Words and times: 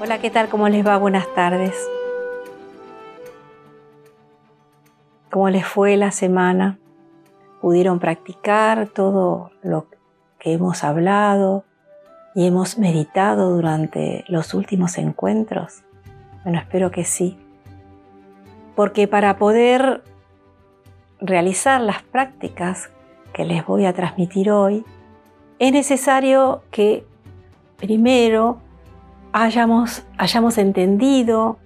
Hola, 0.00 0.20
¿qué 0.20 0.30
tal? 0.30 0.48
¿Cómo 0.48 0.68
les 0.68 0.86
va? 0.86 0.96
Buenas 0.96 1.26
tardes. 1.34 1.74
¿Cómo 5.28 5.50
les 5.50 5.66
fue 5.66 5.96
la 5.96 6.12
semana? 6.12 6.78
¿Pudieron 7.60 7.98
practicar 7.98 8.86
todo 8.90 9.50
lo 9.60 9.86
que 10.38 10.52
hemos 10.52 10.84
hablado 10.84 11.64
y 12.36 12.46
hemos 12.46 12.78
meditado 12.78 13.50
durante 13.50 14.24
los 14.28 14.54
últimos 14.54 14.98
encuentros? 14.98 15.82
Bueno, 16.44 16.60
espero 16.60 16.92
que 16.92 17.02
sí. 17.02 17.36
Porque 18.76 19.08
para 19.08 19.36
poder 19.36 20.04
realizar 21.20 21.80
las 21.80 22.04
prácticas 22.04 22.88
que 23.32 23.44
les 23.44 23.66
voy 23.66 23.84
a 23.84 23.92
transmitir 23.94 24.52
hoy, 24.52 24.84
es 25.58 25.72
necesario 25.72 26.62
que 26.70 27.04
primero 27.78 28.60
hayamos, 29.32 30.04
hayamos 30.16 30.58
entendido 30.58 31.58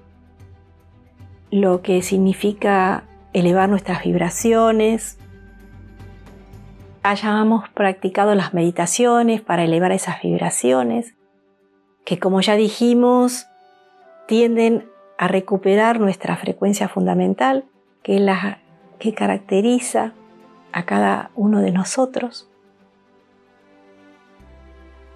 lo 1.51 1.83
que 1.83 2.03
significa 2.03 3.05
elevar 3.33 3.69
nuestras 3.69 4.05
vibraciones, 4.05 5.19
hayamos 7.03 7.69
practicado 7.71 8.35
las 8.35 8.55
meditaciones 8.55 9.41
para 9.41 9.65
elevar 9.65 9.93
esas 9.93 10.23
vibraciones, 10.23 11.15
que 12.05 12.19
como 12.19 12.41
ya 12.41 12.57
dijimos, 12.57 13.47
tienden 14.27 14.89
a 15.19 15.29
recuperar 15.29 16.01
nuestra 16.01 16.37
frecuencia 16.37 16.89
fundamental, 16.89 17.65
que 18.03 18.19
la 18.19 18.59
que 18.99 19.15
caracteriza 19.15 20.13
a 20.73 20.85
cada 20.85 21.31
uno 21.35 21.61
de 21.61 21.73
nosotros 21.73 22.52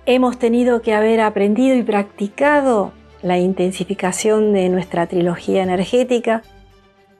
hemos 0.06 0.38
tenido 0.38 0.82
que 0.82 0.94
haber 0.94 1.20
aprendido 1.20 1.76
y 1.76 1.82
practicado 1.82 2.92
la 3.22 3.38
intensificación 3.38 4.52
de 4.52 4.68
nuestra 4.68 5.08
trilogía 5.08 5.62
energética, 5.62 6.42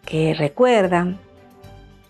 que 0.05 0.35
recuerdan, 0.35 1.19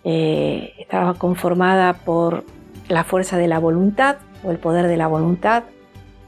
eh, 0.03 0.73
estaba 0.77 1.15
conformada 1.15 1.93
por 1.93 2.43
la 2.87 3.03
fuerza 3.03 3.37
de 3.37 3.47
la 3.47 3.57
voluntad 3.59 4.17
o 4.43 4.51
el 4.51 4.59
poder 4.59 4.87
de 4.87 4.97
la 4.97 5.07
voluntad, 5.07 5.63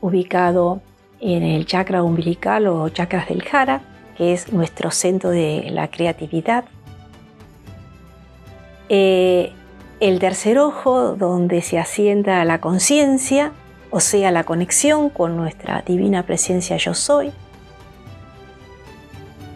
ubicado 0.01 0.81
en 1.21 1.43
el 1.43 1.65
chakra 1.67 2.01
umbilical 2.01 2.67
o 2.67 2.89
chakras 2.89 3.29
del 3.29 3.43
jara, 3.43 3.81
que 4.17 4.33
es 4.33 4.51
nuestro 4.51 4.89
centro 4.89 5.29
de 5.29 5.69
la 5.71 5.89
creatividad. 5.89 6.65
Eh, 8.89 9.53
el 9.99 10.19
tercer 10.19 10.57
ojo, 10.57 11.15
donde 11.15 11.61
se 11.61 11.77
asienta 11.77 12.43
la 12.45 12.59
conciencia, 12.59 13.51
o 13.91 13.99
sea, 13.99 14.31
la 14.31 14.43
conexión 14.43 15.09
con 15.09 15.35
nuestra 15.35 15.81
divina 15.81 16.25
presencia 16.25 16.77
yo 16.77 16.93
soy, 16.93 17.31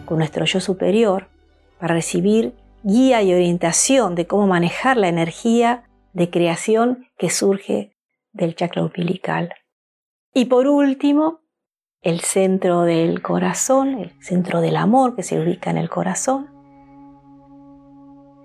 con 0.04 0.18
nuestro 0.18 0.44
yo 0.44 0.60
superior, 0.60 1.28
para 1.78 1.94
recibir 1.94 2.54
guía 2.82 3.22
y 3.22 3.32
orientación 3.32 4.14
de 4.14 4.26
cómo 4.26 4.46
manejar 4.46 4.96
la 4.96 5.08
energía 5.08 5.84
de 6.12 6.30
creación 6.30 7.06
que 7.16 7.30
surge 7.30 7.96
del 8.32 8.54
chakra 8.54 8.82
umbilical. 8.82 9.54
Y 10.34 10.46
por 10.46 10.66
último, 10.66 11.40
el 12.02 12.20
centro 12.20 12.82
del 12.82 13.22
corazón, 13.22 13.98
el 13.98 14.12
centro 14.22 14.60
del 14.60 14.76
amor 14.76 15.16
que 15.16 15.22
se 15.22 15.40
ubica 15.40 15.70
en 15.70 15.78
el 15.78 15.88
corazón, 15.88 16.50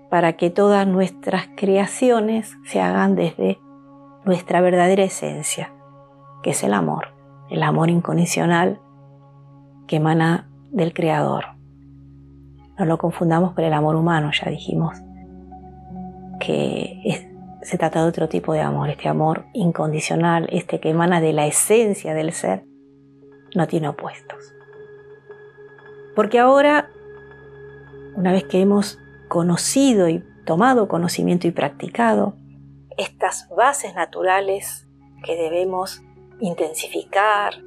para 0.08 0.32
que 0.34 0.50
todas 0.50 0.86
nuestras 0.86 1.48
creaciones 1.56 2.56
se 2.64 2.80
hagan 2.80 3.14
desde 3.14 3.58
nuestra 4.24 4.60
verdadera 4.60 5.04
esencia, 5.04 5.72
que 6.42 6.50
es 6.50 6.62
el 6.62 6.74
amor, 6.74 7.08
el 7.50 7.62
amor 7.62 7.90
incondicional 7.90 8.80
que 9.86 9.96
emana 9.96 10.48
del 10.70 10.92
Creador. 10.92 11.44
No 12.78 12.84
lo 12.84 12.98
confundamos 12.98 13.52
con 13.52 13.64
el 13.64 13.72
amor 13.72 13.96
humano, 13.96 14.30
ya 14.32 14.50
dijimos 14.50 14.96
que 16.38 17.28
se 17.62 17.76
trata 17.76 18.02
de 18.02 18.08
otro 18.08 18.28
tipo 18.28 18.52
de 18.52 18.60
amor, 18.60 18.88
este 18.88 19.08
amor 19.08 19.44
incondicional, 19.52 20.48
este 20.50 20.80
que 20.80 20.90
emana 20.90 21.20
de 21.20 21.32
la 21.32 21.46
esencia 21.46 22.14
del 22.14 22.32
ser, 22.32 22.64
no 23.54 23.66
tiene 23.66 23.88
opuestos. 23.88 24.54
Porque 26.16 26.38
ahora, 26.38 26.88
una 28.16 28.32
vez 28.32 28.44
que 28.44 28.60
hemos 28.60 28.98
conocido 29.28 30.08
y 30.08 30.24
tomado 30.44 30.88
conocimiento 30.88 31.46
y 31.46 31.52
practicado 31.52 32.34
estas 32.96 33.48
bases 33.56 33.94
naturales 33.94 34.88
que 35.24 35.36
debemos 35.36 36.02
intensificar, 36.40 37.62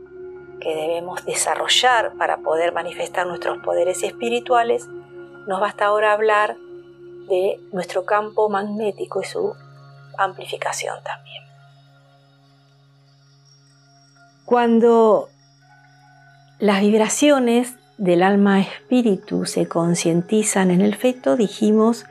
que 0.60 0.76
debemos 0.76 1.26
desarrollar 1.26 2.14
para 2.18 2.38
poder 2.38 2.74
manifestar 2.74 3.28
nuestros 3.28 3.58
poderes 3.60 4.02
espirituales, 4.04 4.88
nos 5.48 5.60
basta 5.60 5.86
ahora 5.86 6.14
hablar 6.14 6.56
de 7.28 7.60
nuestro 7.72 8.06
campo 8.06 8.50
magnético 8.50 9.22
y 9.22 9.26
su 9.26 9.54
amplificación 10.18 11.04
también. 11.04 11.44
Cuando 14.46 15.30
las 16.60 16.82
vibraciones 16.82 17.76
del 17.98 18.24
alma 18.24 18.62
espíritu 18.62 19.46
se 19.46 19.68
concientizan 19.68 20.72
en 20.72 20.82
el 20.82 20.96
feto, 20.96 21.36
dijimos, 21.36 22.06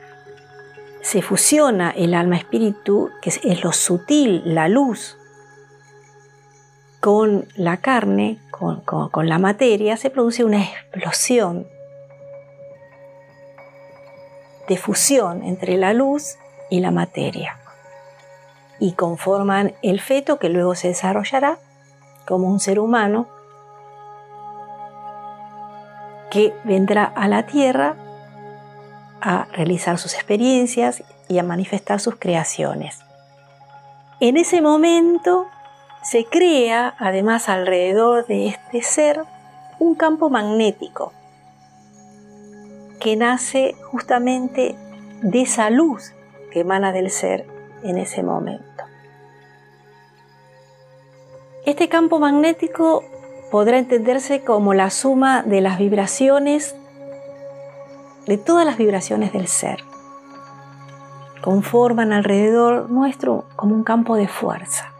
se 1.01 1.21
fusiona 1.21 1.91
el 1.91 2.13
alma 2.13 2.37
espíritu, 2.37 3.09
que 3.21 3.29
es 3.29 3.63
lo 3.63 3.73
sutil, 3.73 4.41
la 4.45 4.67
luz, 4.67 5.17
con 7.03 7.49
la 7.57 7.81
carne, 7.81 8.39
con, 8.49 9.27
la 9.27 9.37
materia, 9.37 9.97
se 9.97 10.09
produce 10.09 10.45
una 10.45 10.63
explosión 10.63 11.67
de 14.69 14.77
fusión 14.77 15.43
entre 15.43 15.75
la 15.75 15.91
luz 15.91 16.37
y 16.69 16.79
la 16.79 16.91
materia 16.91 17.59
y 18.79 18.93
conforman 18.93 19.73
el 19.81 19.99
feto 19.99 20.39
que 20.39 20.47
luego 20.47 20.75
se 20.75 20.87
desarrollará 20.87 21.57
como 22.25 22.47
un 22.47 22.61
ser 22.61 22.79
humano 22.79 23.27
que 26.31 26.53
vendrá 26.63 27.03
a 27.03 27.27
la 27.27 27.45
tierra 27.45 27.97
a 29.19 29.47
realizar 29.51 29.97
sus 29.97 30.13
experiencias 30.13 31.03
y 31.27 31.37
a 31.37 31.43
manifestar 31.43 31.99
sus 31.99 32.15
creaciones. 32.15 33.01
En 34.21 34.37
ese 34.37 34.61
momento 34.61 35.49
se 36.03 36.25
crea 36.25 36.95
además 36.99 37.49
alrededor 37.49 38.27
de 38.27 38.47
este 38.47 38.81
ser 38.81 39.23
un 39.79 39.95
campo 39.95 40.29
magnético 40.29 41.13
que 42.99 43.15
nace 43.15 43.75
justamente 43.91 44.75
de 45.21 45.41
esa 45.41 45.69
luz 45.69 46.13
que 46.51 46.59
emana 46.61 46.91
del 46.91 47.09
ser 47.09 47.45
en 47.83 47.97
ese 47.97 48.21
momento. 48.21 48.83
Este 51.65 51.87
campo 51.87 52.19
magnético 52.19 53.03
podrá 53.49 53.77
entenderse 53.77 54.43
como 54.43 54.73
la 54.73 54.89
suma 54.89 55.43
de 55.43 55.61
las 55.61 55.77
vibraciones, 55.77 56.75
de 58.27 58.37
todas 58.37 58.65
las 58.65 58.77
vibraciones 58.77 59.31
del 59.31 59.47
ser. 59.47 59.83
Conforman 61.41 62.11
alrededor 62.13 62.89
nuestro 62.89 63.45
como 63.55 63.75
un 63.75 63.83
campo 63.83 64.15
de 64.15 64.27
fuerza. 64.27 64.92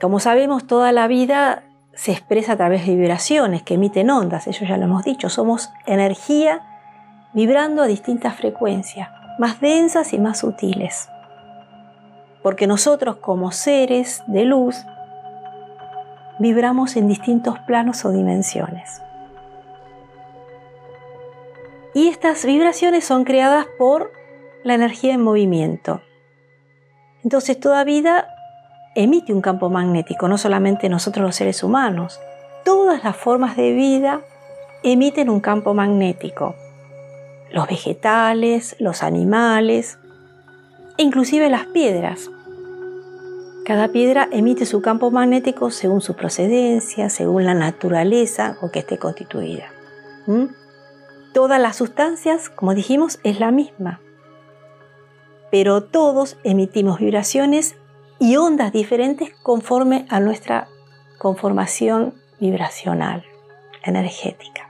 Como 0.00 0.18
sabemos, 0.18 0.66
toda 0.66 0.92
la 0.92 1.06
vida 1.08 1.62
se 1.92 2.12
expresa 2.12 2.52
a 2.52 2.56
través 2.56 2.86
de 2.86 2.94
vibraciones 2.94 3.62
que 3.62 3.74
emiten 3.74 4.08
ondas, 4.08 4.46
eso 4.46 4.64
ya 4.64 4.78
lo 4.78 4.84
hemos 4.84 5.04
dicho, 5.04 5.28
somos 5.28 5.70
energía 5.84 6.62
vibrando 7.34 7.82
a 7.82 7.86
distintas 7.86 8.34
frecuencias, 8.36 9.10
más 9.38 9.60
densas 9.60 10.14
y 10.14 10.18
más 10.18 10.38
sutiles. 10.38 11.10
Porque 12.42 12.66
nosotros 12.66 13.16
como 13.16 13.52
seres 13.52 14.22
de 14.26 14.46
luz 14.46 14.86
vibramos 16.38 16.96
en 16.96 17.06
distintos 17.06 17.58
planos 17.58 18.02
o 18.06 18.10
dimensiones. 18.10 19.02
Y 21.92 22.08
estas 22.08 22.46
vibraciones 22.46 23.04
son 23.04 23.24
creadas 23.24 23.66
por 23.78 24.12
la 24.64 24.74
energía 24.74 25.12
en 25.12 25.22
movimiento. 25.22 26.00
Entonces 27.22 27.60
toda 27.60 27.84
vida 27.84 28.28
emite 28.94 29.32
un 29.32 29.40
campo 29.40 29.70
magnético, 29.70 30.28
no 30.28 30.38
solamente 30.38 30.88
nosotros 30.88 31.24
los 31.24 31.36
seres 31.36 31.62
humanos. 31.62 32.20
Todas 32.64 33.04
las 33.04 33.16
formas 33.16 33.56
de 33.56 33.72
vida 33.72 34.20
emiten 34.82 35.30
un 35.30 35.40
campo 35.40 35.74
magnético. 35.74 36.54
Los 37.50 37.66
vegetales, 37.66 38.76
los 38.78 39.02
animales 39.02 39.98
inclusive 41.02 41.48
las 41.50 41.66
piedras. 41.66 42.30
Cada 43.64 43.88
piedra 43.88 44.28
emite 44.32 44.66
su 44.66 44.82
campo 44.82 45.10
magnético 45.10 45.70
según 45.70 46.00
su 46.00 46.14
procedencia, 46.14 47.08
según 47.10 47.44
la 47.44 47.54
naturaleza 47.54 48.56
con 48.58 48.70
que 48.70 48.80
esté 48.80 48.98
constituida. 48.98 49.70
¿Mm? 50.26 50.46
Todas 51.32 51.60
las 51.60 51.76
sustancias, 51.76 52.50
como 52.50 52.74
dijimos, 52.74 53.20
es 53.22 53.38
la 53.38 53.50
misma. 53.50 54.00
Pero 55.50 55.82
todos 55.82 56.36
emitimos 56.42 56.98
vibraciones 56.98 57.76
y 58.20 58.36
ondas 58.36 58.70
diferentes 58.70 59.34
conforme 59.42 60.06
a 60.10 60.20
nuestra 60.20 60.68
conformación 61.18 62.14
vibracional, 62.38 63.24
energética. 63.82 64.68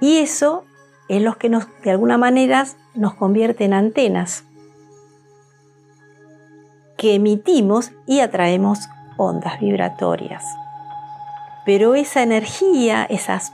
Y 0.00 0.18
eso 0.18 0.64
es 1.08 1.20
lo 1.20 1.36
que 1.36 1.48
nos, 1.48 1.66
de 1.82 1.90
alguna 1.90 2.16
manera 2.16 2.66
nos 2.94 3.14
convierte 3.14 3.64
en 3.64 3.74
antenas 3.74 4.44
que 6.96 7.16
emitimos 7.16 7.90
y 8.06 8.20
atraemos 8.20 8.88
ondas 9.16 9.60
vibratorias. 9.60 10.44
Pero 11.66 11.94
esa 11.94 12.22
energía, 12.22 13.04
esas 13.04 13.52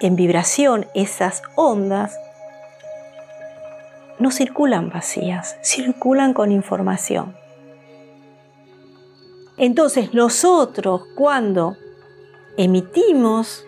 en 0.00 0.14
vibración, 0.14 0.86
esas 0.94 1.42
ondas, 1.54 2.14
no 4.18 4.30
circulan 4.30 4.90
vacías, 4.90 5.56
circulan 5.62 6.32
con 6.32 6.52
información. 6.52 7.36
Entonces 9.56 10.12
nosotros 10.12 11.02
cuando 11.14 11.76
emitimos 12.56 13.64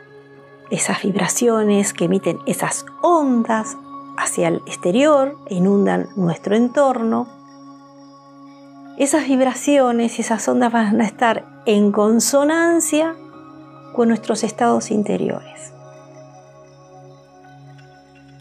esas 0.71 1.03
vibraciones 1.03 1.93
que 1.93 2.05
emiten 2.05 2.39
esas 2.47 2.85
ondas 3.03 3.77
hacia 4.19 4.49
el 4.49 4.57
exterior, 4.67 5.37
inundan 5.49 6.09
nuestro 6.17 6.57
entorno, 6.57 7.29
esas 8.99 9.27
vibraciones 9.29 10.19
y 10.19 10.23
esas 10.23 10.47
ondas 10.49 10.73
van 10.73 11.01
a 11.01 11.05
estar 11.05 11.63
en 11.67 11.93
consonancia 11.93 13.15
con 13.95 14.09
nuestros 14.09 14.45
estados 14.45 14.91
interiores. 14.91 15.73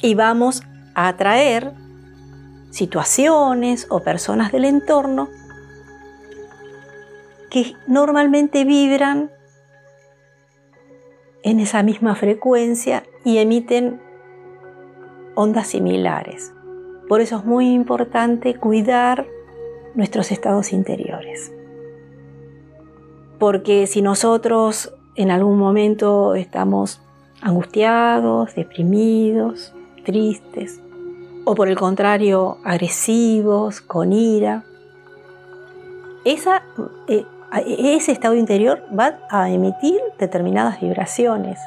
Y 0.02 0.16
vamos 0.16 0.64
a 0.96 1.08
atraer 1.10 1.74
situaciones 2.70 3.88
o 3.90 4.02
personas 4.02 4.52
del 4.52 4.66
entorno 4.66 5.30
que 7.50 7.74
normalmente 7.88 8.66
vibran 8.66 9.32
en 11.44 11.60
esa 11.60 11.82
misma 11.84 12.16
frecuencia 12.16 13.04
y 13.24 13.38
emiten 13.38 14.02
ondas 15.36 15.68
similares. 15.68 16.54
Por 17.08 17.22
eso 17.22 17.38
es 17.38 17.46
muy 17.46 17.72
importante 17.72 18.56
cuidar 18.56 19.28
nuestros 19.96 20.32
estados 20.32 20.74
interiores. 20.74 21.54
Porque 23.40 23.88
si 23.88 24.02
nosotros 24.02 24.94
en 25.16 25.32
algún 25.32 25.58
momento 25.58 26.36
estamos 26.36 27.02
angustiados, 27.42 28.56
deprimidos, 28.56 29.74
tristes, 30.04 30.82
o 31.50 31.56
por 31.56 31.70
el 31.70 31.78
contrario 31.78 32.58
agresivos, 32.66 33.80
con 33.80 34.12
ira, 34.12 34.66
esa, 36.26 36.62
eh, 37.08 37.24
ese 37.66 38.12
estado 38.12 38.36
interior 38.36 38.84
va 38.92 39.20
a 39.30 39.50
emitir 39.50 39.98
determinadas 40.20 40.82
vibraciones. 40.82 41.58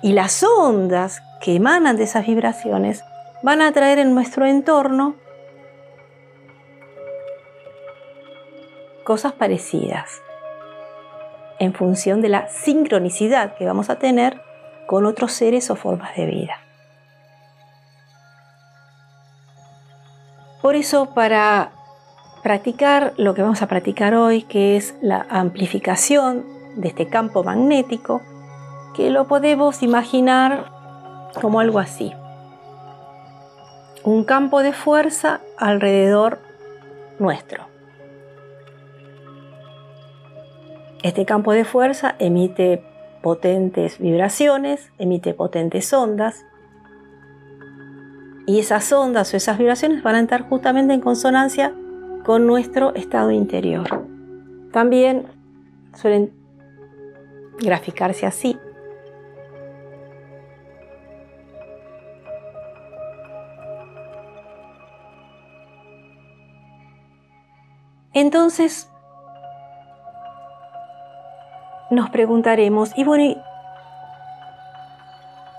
Y 0.00 0.12
las 0.12 0.44
ondas 0.44 1.24
que 1.40 1.56
emanan 1.56 1.96
de 1.96 2.04
esas 2.04 2.24
vibraciones 2.24 3.02
van 3.42 3.62
a 3.62 3.72
traer 3.72 3.98
en 3.98 4.14
nuestro 4.14 4.46
entorno 4.46 5.16
cosas 9.02 9.32
parecidas 9.32 10.22
en 11.58 11.74
función 11.74 12.20
de 12.20 12.28
la 12.28 12.48
sincronicidad 12.48 13.56
que 13.56 13.66
vamos 13.66 13.90
a 13.90 13.98
tener 13.98 14.40
con 14.86 15.04
otros 15.04 15.32
seres 15.32 15.68
o 15.68 15.74
formas 15.74 16.14
de 16.14 16.26
vida. 16.26 16.69
Por 20.62 20.74
eso, 20.74 21.14
para 21.14 21.72
practicar 22.42 23.14
lo 23.16 23.34
que 23.34 23.42
vamos 23.42 23.62
a 23.62 23.66
practicar 23.66 24.14
hoy, 24.14 24.42
que 24.42 24.76
es 24.76 24.94
la 25.00 25.26
amplificación 25.30 26.44
de 26.76 26.88
este 26.88 27.08
campo 27.08 27.42
magnético, 27.42 28.20
que 28.94 29.10
lo 29.10 29.26
podemos 29.26 29.82
imaginar 29.82 30.66
como 31.40 31.60
algo 31.60 31.78
así. 31.78 32.12
Un 34.04 34.24
campo 34.24 34.62
de 34.62 34.72
fuerza 34.72 35.40
alrededor 35.56 36.40
nuestro. 37.18 37.64
Este 41.02 41.24
campo 41.24 41.52
de 41.52 41.64
fuerza 41.64 42.14
emite 42.18 42.82
potentes 43.22 43.98
vibraciones, 43.98 44.90
emite 44.98 45.32
potentes 45.34 45.92
ondas, 45.92 46.44
y 48.50 48.58
esas 48.58 48.90
ondas 48.92 49.32
o 49.32 49.36
esas 49.36 49.58
vibraciones 49.58 50.02
van 50.02 50.16
a 50.16 50.20
estar 50.20 50.42
justamente 50.48 50.92
en 50.92 51.00
consonancia 51.00 51.72
con 52.24 52.48
nuestro 52.48 52.92
estado 52.96 53.30
interior. 53.30 54.08
También 54.72 55.24
suelen 55.94 56.32
graficarse 57.60 58.26
así. 58.26 58.58
Entonces, 68.12 68.90
nos 71.92 72.10
preguntaremos, 72.10 72.90
y 72.96 73.04
bueno, 73.04 73.40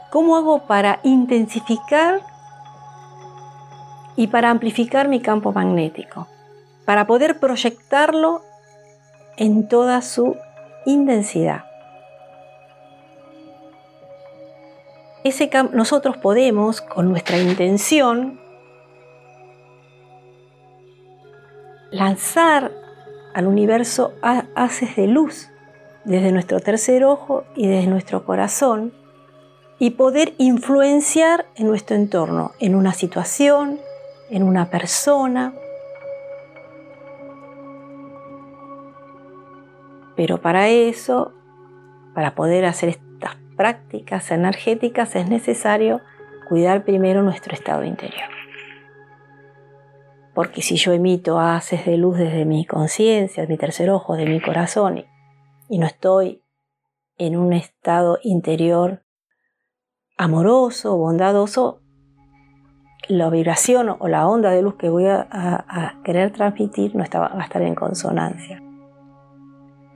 ¿cómo 0.09 0.35
hago 0.35 0.67
para 0.67 0.99
intensificar 1.03 2.30
y 4.21 4.27
para 4.27 4.51
amplificar 4.51 5.07
mi 5.07 5.19
campo 5.19 5.51
magnético? 5.51 6.27
para 6.85 7.07
poder 7.07 7.39
proyectarlo 7.39 8.41
en 9.37 9.67
toda 9.67 10.01
su 10.01 10.35
intensidad. 10.85 11.63
Ese 15.23 15.49
nosotros 15.71 16.17
podemos, 16.17 16.81
con 16.81 17.09
nuestra 17.09 17.37
intención, 17.37 18.41
lanzar 21.91 22.71
al 23.33 23.47
universo 23.47 24.13
haces 24.21 24.95
de 24.95 25.07
luz 25.07 25.49
desde 26.03 26.31
nuestro 26.31 26.59
tercer 26.59 27.05
ojo 27.05 27.45
y 27.55 27.67
desde 27.67 27.87
nuestro 27.87 28.25
corazón 28.25 28.91
y 29.79 29.91
poder 29.91 30.33
influenciar 30.37 31.45
en 31.55 31.67
nuestro 31.67 31.95
entorno, 31.95 32.51
en 32.59 32.75
una 32.75 32.93
situación, 32.93 33.79
en 34.31 34.43
una 34.43 34.71
persona, 34.71 35.53
Pero 40.15 40.39
para 40.39 40.69
eso, 40.69 41.33
para 42.13 42.35
poder 42.35 42.65
hacer 42.65 42.89
estas 42.89 43.37
prácticas 43.57 44.29
energéticas, 44.29 45.15
es 45.15 45.27
necesario 45.27 46.01
cuidar 46.47 46.83
primero 46.83 47.23
nuestro 47.23 47.55
estado 47.55 47.83
interior. 47.83 48.29
Porque 50.35 50.61
si 50.61 50.75
yo 50.75 50.93
emito 50.93 51.39
haces 51.39 51.87
de 51.87 51.97
luz 51.97 52.19
desde 52.19 52.45
mi 52.45 52.65
conciencia, 52.65 53.47
mi 53.47 53.57
tercer 53.57 53.89
ojo, 53.89 54.15
de 54.15 54.27
mi 54.27 54.39
corazón, 54.39 55.05
y 55.67 55.79
no 55.79 55.87
estoy 55.87 56.43
en 57.17 57.35
un 57.35 57.53
estado 57.53 58.19
interior 58.21 59.03
amoroso, 60.17 60.97
bondadoso, 60.97 61.81
la 63.07 63.29
vibración 63.29 63.95
o 63.97 64.07
la 64.07 64.27
onda 64.27 64.51
de 64.51 64.61
luz 64.61 64.75
que 64.75 64.89
voy 64.89 65.05
a, 65.07 65.95
querer 66.03 66.31
transmitir 66.31 66.95
no 66.95 67.03
va 67.13 67.31
a 67.33 67.43
estar 67.43 67.61
en 67.61 67.75
consonancia 67.75 68.61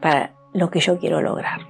para 0.02 0.34
lo 0.54 0.70
que 0.70 0.80
yo 0.80 1.00
quiero 1.00 1.22
lograr. 1.22 1.62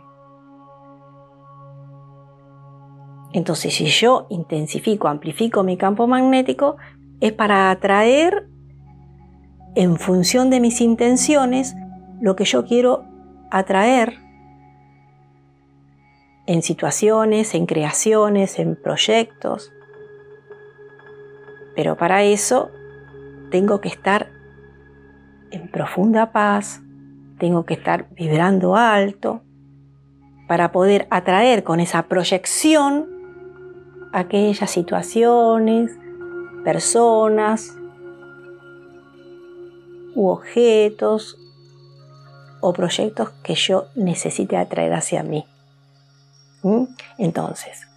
Entonces, 3.33 3.73
si 3.73 3.87
yo 3.87 4.27
intensifico, 4.29 5.09
amplifico 5.09 5.63
mi 5.63 5.75
campo 5.75 6.07
magnético, 6.07 6.77
es 7.19 7.33
para 7.33 7.69
atraer 7.69 8.47
en 9.75 9.97
función 9.97 10.49
de 10.49 10.61
mis 10.61 10.79
intenciones 10.79 11.75
lo 12.21 12.35
que 12.35 12.45
yo 12.45 12.65
quiero 12.65 13.03
atraer 13.51 14.19
en 16.47 16.61
situaciones, 16.61 17.55
en 17.55 17.65
creaciones, 17.65 18.59
en 18.59 18.75
proyectos. 18.81 19.71
Pero 21.75 21.97
para 21.97 22.23
eso 22.23 22.71
tengo 23.51 23.81
que 23.81 23.89
estar 23.89 24.31
en 25.51 25.69
profunda 25.69 26.31
paz, 26.31 26.81
tengo 27.37 27.65
que 27.65 27.73
estar 27.73 28.07
vibrando 28.11 28.75
alto 28.75 29.41
para 30.47 30.71
poder 30.71 31.07
atraer 31.09 31.63
con 31.63 31.79
esa 31.79 32.03
proyección 32.03 33.07
aquellas 34.13 34.69
situaciones, 34.71 35.97
personas 36.63 37.75
u 40.15 40.29
objetos 40.29 41.37
o 42.61 42.73
proyectos 42.73 43.29
que 43.43 43.55
yo 43.55 43.87
necesite 43.95 44.57
atraer 44.57 44.93
hacia 44.93 45.21
mí. 45.23 45.45
¿Mm? 46.63 46.85
Entonces, 47.17 47.87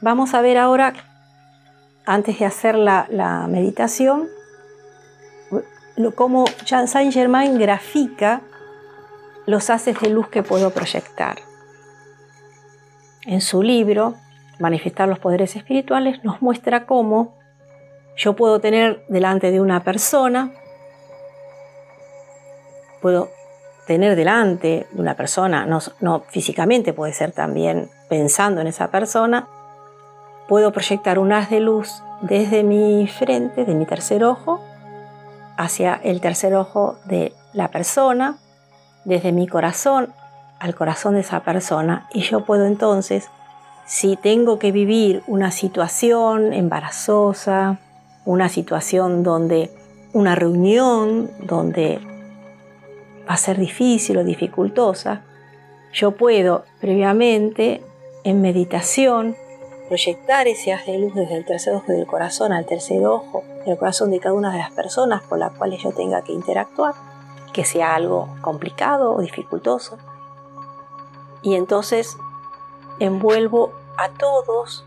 vamos 0.00 0.34
a 0.34 0.40
ver 0.40 0.56
ahora, 0.56 0.94
antes 2.06 2.38
de 2.38 2.46
hacer 2.46 2.76
la, 2.76 3.46
meditación, 3.48 4.28
cómo 6.14 6.44
Saint 6.64 7.12
Germain 7.12 7.58
grafica 7.58 8.42
los 9.46 9.70
haces 9.70 10.00
de 10.00 10.10
luz 10.10 10.28
que 10.28 10.42
puedo 10.42 10.70
proyectar. 10.70 11.38
En 13.26 13.40
su 13.40 13.62
libro, 13.62 14.14
Manifestar 14.60 15.08
los 15.08 15.18
Poderes 15.18 15.56
Espirituales, 15.56 16.22
nos 16.24 16.40
muestra 16.40 16.86
cómo 16.86 17.34
yo 18.16 18.34
puedo 18.34 18.60
tener 18.60 19.04
delante 19.08 19.50
de 19.50 19.60
una 19.60 19.82
persona, 19.82 20.52
puedo 23.02 23.30
tener 23.86 24.16
delante 24.16 24.86
de 24.90 25.00
una 25.00 25.16
persona, 25.16 25.66
no, 25.66 25.80
no, 26.00 26.20
físicamente, 26.28 26.92
puede 26.92 27.12
ser 27.12 27.32
también 27.32 27.90
pensando 28.08 28.60
en 28.60 28.68
esa 28.68 28.90
persona, 28.90 29.48
puedo 30.48 30.72
proyectar 30.72 31.18
un 31.18 31.32
haz 31.32 31.50
de 31.50 31.60
luz 31.60 32.02
desde 32.20 32.62
mi 32.62 33.06
frente, 33.06 33.64
de 33.64 33.74
mi 33.74 33.86
tercer 33.86 34.24
ojo, 34.24 34.60
hacia 35.56 35.94
el 35.94 36.20
tercer 36.20 36.54
ojo 36.54 36.96
de 37.04 37.32
la 37.52 37.70
persona, 37.70 38.38
desde 39.04 39.32
mi 39.32 39.46
corazón 39.46 40.12
al 40.58 40.74
corazón 40.74 41.14
de 41.14 41.20
esa 41.20 41.40
persona, 41.40 42.08
y 42.12 42.22
yo 42.22 42.44
puedo 42.44 42.64
entonces, 42.64 43.28
si 43.84 44.16
tengo 44.16 44.58
que 44.58 44.72
vivir 44.72 45.22
una 45.26 45.50
situación 45.50 46.52
embarazosa, 46.52 47.78
una 48.24 48.48
situación 48.48 49.22
donde 49.22 49.70
una 50.12 50.34
reunión 50.34 51.30
donde 51.42 52.00
va 53.28 53.34
a 53.34 53.36
ser 53.36 53.58
difícil 53.58 54.16
o 54.16 54.24
dificultosa, 54.24 55.22
yo 55.92 56.12
puedo 56.12 56.64
previamente 56.80 57.82
en 58.24 58.40
meditación 58.40 59.36
proyectar 59.86 60.48
ese 60.48 60.72
haz 60.72 60.86
de 60.86 60.98
luz 60.98 61.14
desde 61.14 61.36
el 61.36 61.44
tercer 61.44 61.74
ojo 61.74 61.92
del 61.92 62.06
corazón 62.06 62.52
al 62.52 62.66
tercer 62.66 63.04
ojo 63.06 63.44
del 63.64 63.76
corazón 63.76 64.10
de 64.10 64.20
cada 64.20 64.34
una 64.34 64.52
de 64.52 64.58
las 64.58 64.72
personas 64.72 65.22
con 65.22 65.40
las 65.40 65.52
cuales 65.52 65.82
yo 65.82 65.92
tenga 65.92 66.22
que 66.22 66.32
interactuar, 66.32 66.94
que 67.52 67.64
sea 67.64 67.94
algo 67.94 68.28
complicado 68.40 69.14
o 69.14 69.20
dificultoso. 69.20 69.98
Y 71.42 71.54
entonces 71.54 72.16
envuelvo 73.00 73.72
a 73.96 74.10
todos 74.10 74.84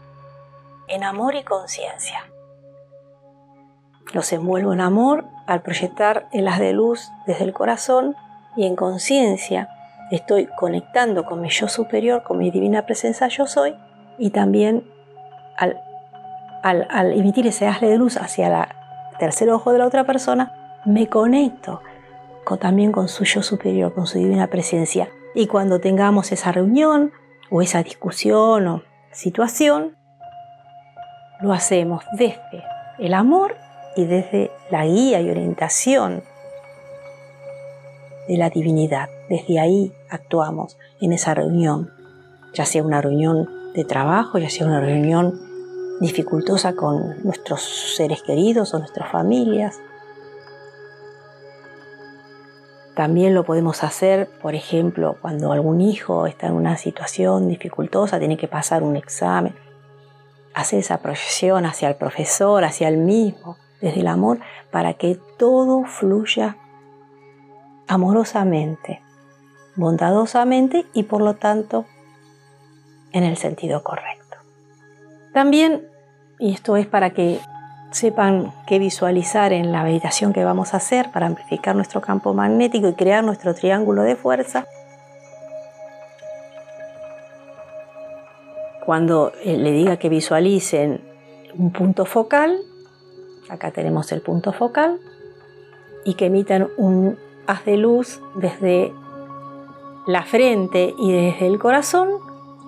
en 0.88 1.04
amor 1.04 1.36
y 1.36 1.44
conciencia. 1.44 2.26
Los 4.14 4.32
envuelvo 4.34 4.74
en 4.74 4.82
amor 4.82 5.26
al 5.46 5.62
proyectar 5.62 6.28
el 6.32 6.48
haz 6.48 6.60
de 6.60 6.74
luz 6.74 7.12
desde 7.28 7.44
el 7.44 7.54
corazón 7.54 8.16
y 8.56 8.66
en 8.66 8.76
conciencia 8.76 9.70
estoy 10.12 10.48
conectando 10.48 11.26
con 11.26 11.42
mi 11.42 11.50
yo 11.50 11.68
superior, 11.68 12.24
con 12.24 12.38
mi 12.38 12.50
divina 12.50 12.86
presencia 12.86 13.28
yo 13.28 13.46
soy 13.46 13.76
y 14.20 14.30
también 14.32 14.84
al, 15.58 17.14
emitir 17.14 17.48
ese 17.48 17.68
haz 17.68 17.82
de 17.82 17.98
luz 17.98 18.18
hacia 18.18 18.48
el 18.48 19.18
tercer 19.18 19.50
ojo 19.50 19.72
de 19.72 19.80
la 19.80 19.88
otra 19.88 20.04
persona, 20.04 20.80
me 20.86 21.08
conecto 21.08 21.82
también 22.58 22.92
con 22.92 23.08
su 23.08 23.24
yo 23.26 23.44
superior, 23.44 23.94
con 23.94 24.08
su 24.08 24.18
divina 24.18 24.48
presencia. 24.48 25.10
Y 25.36 25.48
cuando 25.48 25.80
tengamos 25.80 26.32
esa 26.32 26.52
reunión 26.52 27.12
o 27.50 27.62
esa 27.62 27.84
discusión 27.84 28.68
o 28.68 28.84
situación, 29.12 29.96
lo 31.42 31.54
hacemos 31.54 32.04
desde 32.14 32.64
el 32.98 33.14
amor 33.14 33.56
y 33.96 34.06
desde 34.06 34.52
la 34.72 34.86
guía 34.86 35.22
y 35.22 35.30
orientación 35.30 36.24
de 38.28 38.38
la 38.38 38.50
divinidad. 38.50 39.10
Desde 39.30 39.60
ahí 39.60 39.94
actuamos 40.10 40.78
en 41.02 41.14
esa 41.14 41.34
reunión, 41.34 41.92
ya 42.54 42.66
sea 42.66 42.84
una 42.84 43.02
reunión 43.02 43.48
trabajo, 43.86 44.38
ya 44.38 44.50
sea 44.50 44.68
una 44.68 44.80
reunión 44.80 45.40
dificultosa 46.00 46.76
con 46.76 47.22
nuestros 47.24 47.62
seres 47.96 48.24
queridos 48.24 48.74
o 48.74 48.80
nuestras 48.80 49.12
familias. 49.12 49.80
También 52.96 53.34
lo 53.34 53.44
podemos 53.46 53.84
hacer, 53.84 54.30
por 54.42 54.56
ejemplo, 54.56 55.18
cuando 55.22 55.52
algún 55.52 55.80
hijo 55.82 56.28
está 56.28 56.48
en 56.48 56.54
una 56.54 56.78
situación 56.78 57.48
dificultosa, 57.48 58.20
tiene 58.20 58.38
que 58.38 58.48
pasar 58.48 58.84
un 58.84 58.98
examen, 58.98 59.56
hacer 60.54 60.80
esa 60.80 60.98
proyección 60.98 61.66
hacia 61.66 61.88
el 61.88 61.96
profesor, 61.96 62.64
hacia 62.66 62.90
el 62.90 62.98
mismo, 62.98 63.58
desde 63.82 64.02
el 64.02 64.08
amor, 64.08 64.40
para 64.72 64.96
que 64.96 65.18
todo 65.38 65.86
fluya 65.86 66.58
amorosamente, 67.88 69.02
bondadosamente 69.76 70.86
y 70.94 71.04
por 71.04 71.22
lo 71.22 71.36
tanto 71.36 71.86
en 73.12 73.24
el 73.24 73.38
sentido 73.38 73.84
correcto. 73.84 74.38
También, 75.34 75.88
y 76.40 76.54
esto 76.54 76.78
es 76.78 76.88
para 76.88 77.12
que 77.12 77.40
sepan 77.92 78.54
qué 78.68 78.80
visualizar 78.80 79.52
en 79.52 79.72
la 79.72 79.84
meditación 79.84 80.34
que 80.34 80.44
vamos 80.44 80.74
a 80.74 80.78
hacer 80.78 81.12
para 81.12 81.26
amplificar 81.26 81.76
nuestro 81.76 82.02
campo 82.02 82.34
magnético 82.34 82.88
y 82.88 82.94
crear 82.94 83.24
nuestro 83.24 83.56
triángulo 83.56 84.04
de 84.04 84.16
fuerza, 84.16 84.66
cuando 88.86 89.32
eh, 89.44 89.58
le 89.58 89.72
diga 89.72 89.98
que 89.98 90.10
visualicen 90.10 91.02
un 91.56 91.72
punto 91.72 92.06
focal, 92.06 92.60
acá 93.50 93.72
tenemos 93.72 94.12
el 94.12 94.22
punto 94.22 94.52
focal, 94.52 95.00
y 96.06 96.16
que 96.16 96.28
emitan 96.28 96.70
un 96.78 97.18
haz 97.46 97.66
de 97.66 97.78
luz 97.78 98.22
desde 98.36 98.94
la 100.08 100.24
frente 100.24 100.96
y 100.98 101.12
desde 101.12 101.48
el 101.48 101.60
corazón, 101.60 102.10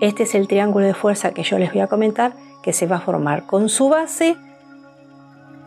este 0.01 0.24
es 0.24 0.34
el 0.34 0.48
triángulo 0.48 0.88
de 0.88 0.96
fuerza 0.96 1.31
que 1.31 1.43
yo 1.43 1.60
les 1.60 1.72
voy 1.72 1.81
a 1.81 1.88
comentar 1.88 2.34
que 2.63 2.74
se 2.74 2.88
va 2.88 2.98
a 2.98 3.01
formar 3.01 3.46
con 3.46 3.70
su 3.70 3.88
base 3.88 4.36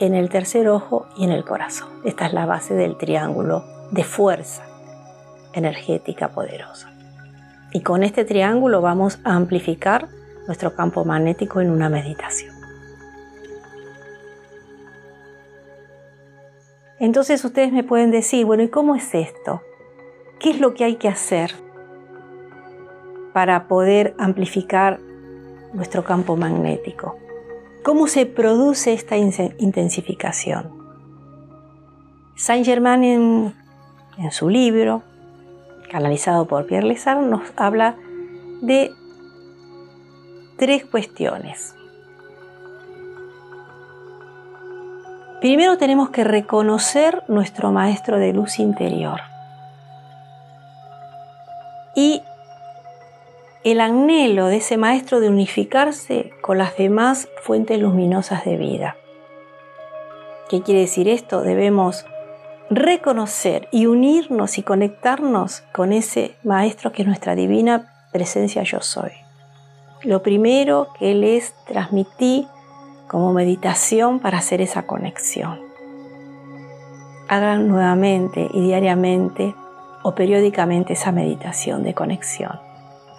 en 0.00 0.14
el 0.14 0.28
tercer 0.28 0.68
ojo 0.68 1.06
y 1.16 1.22
en 1.22 1.30
el 1.30 1.44
corazón. 1.44 1.88
Esta 2.04 2.26
es 2.26 2.32
la 2.32 2.44
base 2.44 2.74
del 2.74 2.96
triángulo 2.96 3.64
de 3.92 4.02
fuerza 4.02 4.64
energética 5.52 6.30
poderosa. 6.30 6.92
Y 7.72 7.82
con 7.82 8.02
este 8.02 8.24
triángulo 8.24 8.80
vamos 8.80 9.20
a 9.22 9.36
amplificar 9.36 10.08
nuestro 10.48 10.74
campo 10.74 11.04
magnético 11.04 11.60
en 11.60 11.70
una 11.70 11.88
meditación. 11.88 12.54
Entonces 16.98 17.44
ustedes 17.44 17.72
me 17.72 17.84
pueden 17.84 18.10
decir, 18.10 18.44
bueno, 18.46 18.64
¿y 18.64 18.68
cómo 18.68 18.96
es 18.96 19.14
esto? 19.14 19.62
¿Qué 20.40 20.50
es 20.50 20.60
lo 20.60 20.74
que 20.74 20.82
hay 20.82 20.96
que 20.96 21.08
hacer 21.08 21.63
para 23.34 23.66
poder 23.66 24.14
amplificar 24.16 25.00
nuestro 25.74 26.04
campo 26.04 26.36
magnético? 26.36 27.18
¿Cómo 27.82 28.06
se 28.06 28.24
produce 28.24 28.94
esta 28.94 29.16
intensificación? 29.18 30.70
Saint 32.36 32.64
Germain 32.64 33.52
en, 34.16 34.32
su 34.32 34.48
libro, 34.48 35.02
canalizado 35.90 36.46
por 36.46 36.66
Pierre 36.66 36.86
Lessard, 36.86 37.20
nos 37.20 37.42
habla 37.56 37.96
de 38.62 38.90
tres 40.56 40.86
cuestiones. 40.86 41.74
Primero 45.40 45.76
tenemos 45.76 46.08
que 46.10 46.24
reconocer 46.24 47.22
nuestro 47.28 47.72
maestro 47.72 48.18
de 48.18 48.32
luz 48.32 48.58
interior 48.58 49.20
y 51.94 52.22
el 53.64 53.80
anhelo 53.80 54.46
de 54.48 54.58
ese 54.58 54.76
maestro 54.76 55.20
de 55.20 55.30
unificarse 55.30 56.34
con 56.42 56.58
las 56.58 56.76
demás 56.76 57.28
fuentes 57.42 57.80
luminosas 57.80 58.44
de 58.44 58.58
vida. 58.58 58.96
¿Qué 60.50 60.60
quiere 60.60 60.80
decir 60.80 61.08
esto? 61.08 61.40
Debemos 61.40 62.04
reconocer 62.68 63.68
y 63.72 63.86
unirnos 63.86 64.58
y 64.58 64.62
conectarnos 64.62 65.62
con 65.72 65.92
ese 65.92 66.36
maestro 66.44 66.92
que 66.92 67.02
es 67.02 67.08
nuestra 67.08 67.34
divina 67.34 67.90
presencia 68.12 68.62
yo 68.64 68.80
soy. 68.82 69.12
Lo 70.02 70.22
primero 70.22 70.88
que 70.98 71.14
les 71.14 71.54
transmití 71.66 72.46
como 73.08 73.32
meditación 73.32 74.20
para 74.20 74.38
hacer 74.38 74.60
esa 74.60 74.86
conexión. 74.86 75.58
Hagan 77.28 77.68
nuevamente 77.68 78.46
y 78.52 78.60
diariamente 78.60 79.54
o 80.02 80.14
periódicamente 80.14 80.92
esa 80.92 81.12
meditación 81.12 81.82
de 81.82 81.94
conexión. 81.94 82.63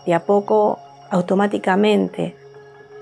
De 0.06 0.14
a 0.14 0.26
poco, 0.26 0.80
automáticamente, 1.10 2.36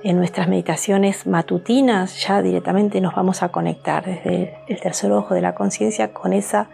en 0.03 0.17
nuestras 0.17 0.47
meditaciones 0.47 1.25
matutinas 1.25 2.21
ya 2.21 2.41
directamente 2.41 2.99
nos 2.99 3.15
vamos 3.15 3.41
a 3.41 3.49
conectar 3.49 4.05
desde 4.05 4.57
el 4.67 4.79
tercer 4.81 5.11
ojo 5.11 5.33
de 5.33 5.41
la 5.41 5.55
conciencia 5.55 6.13
con 6.13 6.33
esa 6.33 6.67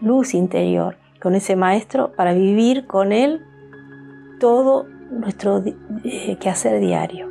luz 0.00 0.34
interior, 0.34 0.96
con 1.20 1.34
ese 1.34 1.56
maestro 1.56 2.12
para 2.12 2.32
vivir 2.32 2.86
con 2.86 3.12
él 3.12 3.42
todo 4.38 4.86
nuestro 5.10 5.62
eh, 6.04 6.36
quehacer 6.38 6.80
diario. 6.80 7.28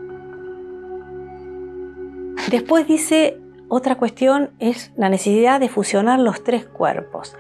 Después 2.51 2.87
dice, 2.87 3.37
otra 3.69 3.95
cuestión 3.95 4.51
es 4.59 4.91
la 4.97 5.09
necesidad 5.09 5.59
de 5.59 5.69
fusionar 5.69 6.19
los 6.19 6.43
tres 6.43 6.65
cuerpos, 6.65 7.35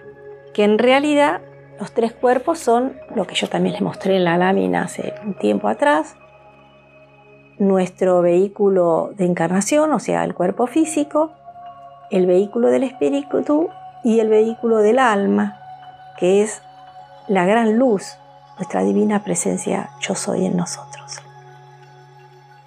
que 0.53 0.63
en 0.63 0.79
realidad 0.79 1.41
los 1.79 1.91
tres 1.91 2.13
cuerpos 2.13 2.59
son 2.59 2.97
lo 3.15 3.25
que 3.27 3.35
yo 3.35 3.47
también 3.47 3.73
les 3.73 3.81
mostré 3.81 4.15
en 4.15 4.23
la 4.23 4.37
lámina 4.37 4.83
hace 4.83 5.13
un 5.25 5.33
tiempo 5.33 5.67
atrás, 5.67 6.15
nuestro 7.57 8.21
vehículo 8.21 9.11
de 9.15 9.25
encarnación, 9.25 9.91
o 9.93 9.99
sea, 9.99 10.23
el 10.23 10.33
cuerpo 10.33 10.67
físico, 10.67 11.31
el 12.11 12.25
vehículo 12.25 12.69
del 12.69 12.83
espíritu 12.83 13.69
y 14.03 14.19
el 14.19 14.29
vehículo 14.29 14.77
del 14.77 14.99
alma, 14.99 15.59
que 16.17 16.41
es 16.41 16.61
la 17.27 17.45
gran 17.45 17.77
luz, 17.77 18.17
nuestra 18.57 18.83
divina 18.83 19.23
presencia 19.23 19.89
yo 19.99 20.15
soy 20.15 20.45
en 20.45 20.55
nosotros. 20.55 21.19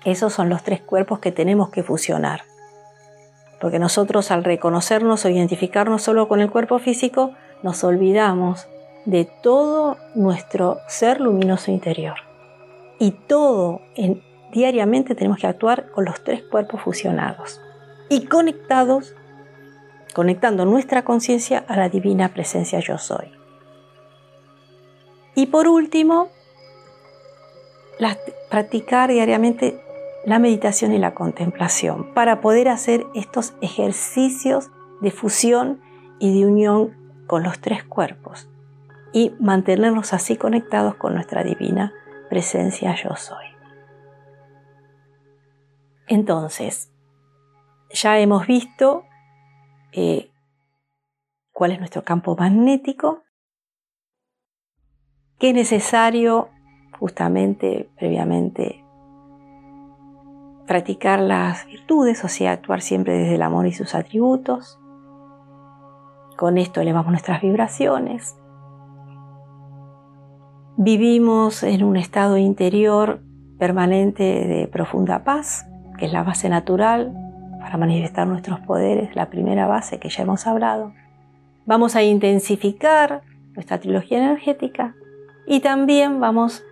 Esos 0.05 0.33
son 0.33 0.49
los 0.49 0.63
tres 0.63 0.81
cuerpos 0.81 1.19
que 1.19 1.33
tenemos 1.33 1.71
que 1.71 1.83
fusionar. 1.83 2.43
Porque 3.61 3.79
nosotros 3.79 4.31
al 4.31 4.45
reconocernos 4.45 5.25
o 5.25 5.29
identificarnos 5.29 6.03
solo 6.03 6.29
con 6.29 6.41
el 6.41 6.51
cuerpo 6.51 6.79
físico, 6.79 7.33
nos 7.63 7.83
olvidamos 7.85 8.69
de 9.09 9.25
todo 9.25 9.97
nuestro 10.15 10.81
ser 10.87 11.19
luminoso 11.19 11.71
interior. 11.71 12.17
Y 12.99 13.13
todo 13.13 13.81
en, 13.95 14.23
diariamente 14.53 15.15
tenemos 15.15 15.39
que 15.39 15.47
actuar 15.47 15.91
con 15.93 16.05
los 16.05 16.23
tres 16.23 16.43
cuerpos 16.43 16.83
fusionados 16.83 17.59
y 18.11 18.27
conectados, 18.27 19.15
conectando 20.15 20.67
nuestra 20.67 21.05
conciencia 21.05 21.65
a 21.69 21.77
la 21.79 21.89
divina 21.89 22.35
presencia 22.35 22.81
yo 22.81 22.99
soy. 22.99 23.33
Y 25.35 25.47
por 25.47 25.69
último, 25.69 26.29
practicar 28.51 29.09
diariamente 29.09 29.81
la 30.27 30.39
meditación 30.39 30.93
y 30.93 30.99
la 30.99 31.15
contemplación 31.15 32.13
para 32.13 32.43
poder 32.43 32.69
hacer 32.69 33.07
estos 33.15 33.55
ejercicios 33.63 34.71
de 35.01 35.11
fusión 35.13 35.81
y 36.19 36.39
de 36.39 36.47
unión 36.47 36.95
con 37.27 37.43
los 37.43 37.59
tres 37.61 37.85
cuerpos 37.85 38.51
y 39.13 39.35
mantenernos 39.41 40.13
así 40.13 40.37
conectados 40.37 40.95
con 40.97 41.15
nuestra 41.15 41.43
divina 41.43 41.93
presencia 42.29 42.95
yo 42.95 43.17
soy. 43.17 43.47
Entonces, 46.07 46.91
ya 47.91 48.19
hemos 48.19 48.47
visto 48.47 49.05
eh, 49.93 50.31
cuál 51.53 51.73
es 51.73 51.79
nuestro 51.79 52.05
campo 52.05 52.37
magnético, 52.37 53.25
qué 55.39 55.51
es 55.51 55.55
necesario 55.55 56.51
justamente 56.99 57.91
previamente 57.97 58.85
practicar 60.67 61.21
las 61.21 61.67
virtudes, 61.67 62.23
o 62.25 62.29
sea, 62.29 62.53
actuar 62.53 62.83
siempre 62.83 63.15
desde 63.15 63.37
el 63.37 63.43
amor 63.43 63.67
y 63.67 63.73
sus 63.73 63.95
atributos. 63.95 64.79
Con 66.37 66.59
esto 66.59 66.81
elevamos 66.81 67.11
nuestras 67.11 67.41
vibraciones. 67.41 68.37
Vivimos 70.81 71.65
en 71.65 71.83
un 71.83 71.97
estado 71.97 72.39
interior 72.39 73.21
permanente 73.59 74.23
de 74.23 74.69
profunda 74.69 75.25
paz, 75.25 75.67
que 75.99 76.07
es 76.07 76.13
la 76.13 76.23
base 76.23 76.49
natural 76.49 77.13
para 77.59 77.77
manifestar 77.77 78.29
nuestros 78.29 78.61
poderes, 78.61 79.17
la 79.17 79.29
primera 79.29 79.67
base 79.67 79.99
que 79.99 80.09
ya 80.09 80.23
hemos 80.23 80.47
hablado. 80.47 80.93
Vamos 81.67 81.97
a 81.97 82.05
intensificar 82.05 83.23
nuestra 83.57 83.81
trilogía 83.81 84.19
energética 84.19 84.95
y 85.49 85.59
también 85.59 86.21
vamos 86.21 86.63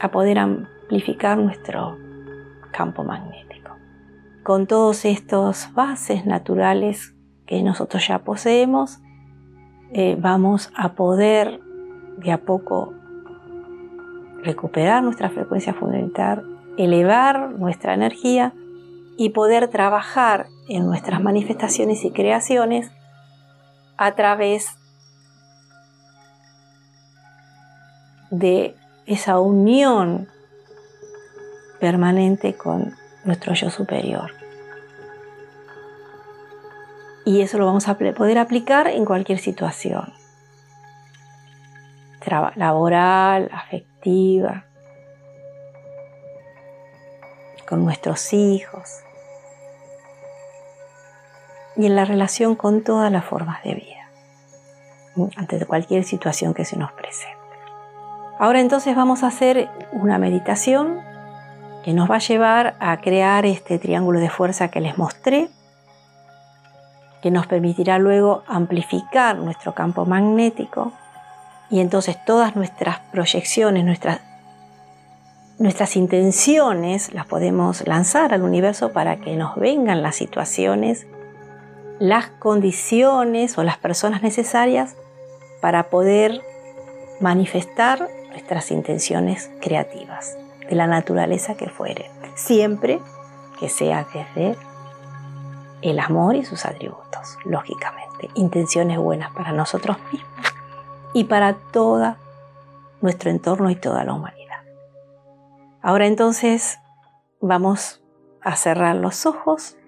a 0.00 0.10
poder 0.10 0.40
amplificar 0.40 1.38
nuestro 1.38 1.98
campo 2.72 3.04
magnético. 3.04 3.76
Con 4.42 4.66
todos 4.66 5.04
estos 5.04 5.72
bases 5.72 6.26
naturales 6.26 7.14
que 7.46 7.62
nosotros 7.62 8.08
ya 8.08 8.24
poseemos, 8.24 8.98
eh, 9.92 10.16
vamos 10.18 10.72
a 10.74 10.94
poder 10.94 11.60
de 12.18 12.32
a 12.32 12.38
poco 12.38 12.92
recuperar 14.46 15.02
nuestra 15.02 15.28
frecuencia 15.28 15.74
fundamental, 15.74 16.44
elevar 16.78 17.50
nuestra 17.50 17.92
energía 17.92 18.54
y 19.18 19.30
poder 19.30 19.68
trabajar 19.68 20.46
en 20.68 20.86
nuestras 20.86 21.20
manifestaciones 21.20 22.04
y 22.04 22.12
creaciones 22.12 22.90
a 23.98 24.14
través 24.14 24.68
de 28.30 28.74
esa 29.06 29.38
unión 29.40 30.28
permanente 31.80 32.54
con 32.54 32.94
nuestro 33.24 33.54
yo 33.54 33.70
superior. 33.70 34.32
Y 37.24 37.40
eso 37.40 37.58
lo 37.58 37.66
vamos 37.66 37.88
a 37.88 37.96
poder 37.96 38.38
aplicar 38.38 38.86
en 38.86 39.04
cualquier 39.04 39.38
situación. 39.38 40.12
Laboral, 42.56 43.48
afectiva, 43.52 43.95
con 47.68 47.84
nuestros 47.84 48.32
hijos 48.32 49.00
y 51.76 51.86
en 51.86 51.96
la 51.96 52.04
relación 52.04 52.54
con 52.54 52.82
todas 52.84 53.10
las 53.10 53.24
formas 53.24 53.62
de 53.64 53.74
vida, 53.74 55.30
ante 55.36 55.64
cualquier 55.66 56.04
situación 56.04 56.54
que 56.54 56.64
se 56.64 56.76
nos 56.76 56.92
presente. 56.92 57.36
Ahora 58.38 58.60
entonces 58.60 58.94
vamos 58.94 59.24
a 59.24 59.28
hacer 59.28 59.68
una 59.92 60.18
meditación 60.18 61.00
que 61.84 61.92
nos 61.92 62.08
va 62.10 62.16
a 62.16 62.20
llevar 62.20 62.76
a 62.78 62.96
crear 63.00 63.44
este 63.44 63.78
triángulo 63.78 64.20
de 64.20 64.30
fuerza 64.30 64.68
que 64.68 64.80
les 64.80 64.96
mostré, 64.96 65.48
que 67.22 67.30
nos 67.30 67.46
permitirá 67.46 67.98
luego 67.98 68.44
amplificar 68.46 69.36
nuestro 69.36 69.74
campo 69.74 70.06
magnético 70.06 70.92
y 71.70 71.80
entonces 71.80 72.16
todas 72.24 72.56
nuestras 72.56 73.00
proyecciones, 73.12 73.84
nuestras, 73.84 74.20
nuestras 75.58 75.96
intenciones 75.96 77.12
las 77.12 77.26
podemos 77.26 77.86
lanzar 77.86 78.32
al 78.32 78.42
universo 78.42 78.92
para 78.92 79.16
que 79.16 79.36
nos 79.36 79.56
vengan 79.56 80.02
las 80.02 80.16
situaciones, 80.16 81.06
las 81.98 82.26
condiciones 82.26 83.58
o 83.58 83.64
las 83.64 83.78
personas 83.78 84.22
necesarias 84.22 84.96
para 85.60 85.84
poder 85.84 86.42
manifestar 87.20 88.08
nuestras 88.30 88.70
intenciones 88.70 89.50
creativas 89.60 90.36
de 90.68 90.76
la 90.76 90.86
naturaleza 90.86 91.54
que 91.54 91.68
fuere, 91.68 92.10
siempre 92.34 93.00
que 93.58 93.68
sea 93.68 94.06
desde 94.12 94.56
el 95.82 95.98
amor 95.98 96.36
y 96.36 96.44
sus 96.44 96.66
atributos, 96.66 97.38
lógicamente, 97.44 98.28
intenciones 98.34 98.98
buenas 98.98 99.32
para 99.32 99.52
nosotros 99.52 99.96
mismos 100.12 100.55
y 101.16 101.24
para 101.24 101.54
todo 101.72 102.14
nuestro 103.00 103.30
entorno 103.30 103.70
y 103.70 103.76
toda 103.76 104.04
la 104.04 104.12
humanidad. 104.12 104.60
Ahora 105.80 106.06
entonces 106.06 106.78
vamos 107.40 108.02
a 108.42 108.54
cerrar 108.54 108.96
los 108.96 109.24
ojos. 109.24 109.78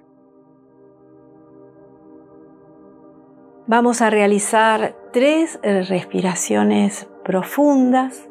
Vamos 3.67 4.01
a 4.01 4.09
realizar 4.09 4.97
tres 5.13 5.61
respiraciones 5.63 7.07
profundas 7.25 8.27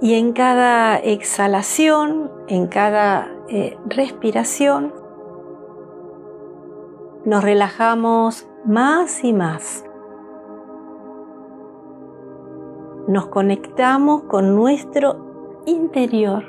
Y 0.00 0.14
en 0.14 0.32
cada 0.32 0.96
exhalación, 0.96 2.32
en 2.48 2.66
cada 2.66 3.28
eh, 3.48 3.78
respiración, 3.86 4.92
nos 7.24 7.44
relajamos 7.44 8.48
más 8.64 9.24
y 9.24 9.32
más. 9.32 9.84
Nos 13.08 13.26
conectamos 13.26 14.22
con 14.24 14.54
nuestro 14.54 15.62
interior. 15.66 16.44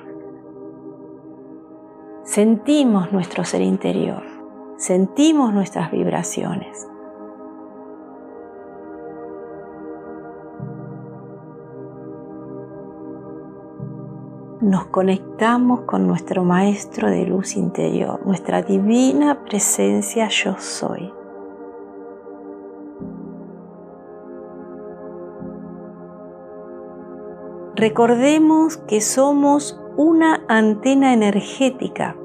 Sentimos 2.24 3.12
nuestro 3.12 3.44
ser 3.44 3.62
interior. 3.62 4.24
Sentimos 4.78 5.54
nuestras 5.54 5.92
vibraciones. 5.92 6.88
nos 14.64 14.86
conectamos 14.86 15.82
con 15.82 16.08
nuestro 16.08 16.46
Maestro 16.46 17.10
de 17.10 17.26
luz 17.26 17.58
interior, 17.58 18.26
nuestra 18.26 18.62
divina 18.62 19.44
presencia 19.44 20.30
yo 20.30 20.56
soy. 20.58 21.12
Recordemos 27.84 28.78
que 28.78 29.02
somos 29.02 29.78
una 29.98 30.46
antena 30.48 31.12
energética 31.12 32.16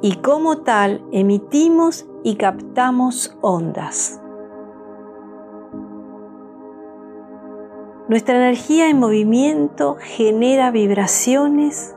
y 0.00 0.14
como 0.22 0.60
tal 0.60 1.04
emitimos 1.12 2.06
y 2.24 2.36
captamos 2.36 3.36
ondas. 3.42 4.18
Nuestra 8.08 8.36
energía 8.36 8.88
en 8.88 8.98
movimiento 8.98 9.98
genera 10.00 10.70
vibraciones 10.70 11.94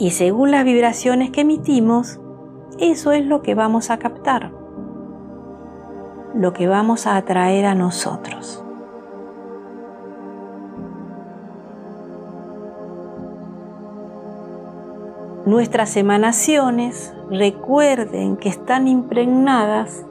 y 0.00 0.12
según 0.12 0.50
las 0.50 0.64
vibraciones 0.64 1.30
que 1.30 1.42
emitimos, 1.42 2.19
eso 2.78 3.12
es 3.12 3.26
lo 3.26 3.42
que 3.42 3.54
vamos 3.54 3.90
a 3.90 3.98
captar, 3.98 4.50
lo 6.34 6.52
que 6.52 6.68
vamos 6.68 7.06
a 7.06 7.16
atraer 7.16 7.66
a 7.66 7.74
nosotros. 7.74 8.64
Nuestras 15.46 15.96
emanaciones, 15.96 17.14
recuerden 17.30 18.36
que 18.36 18.48
están 18.48 18.86
impregnadas 18.86 20.04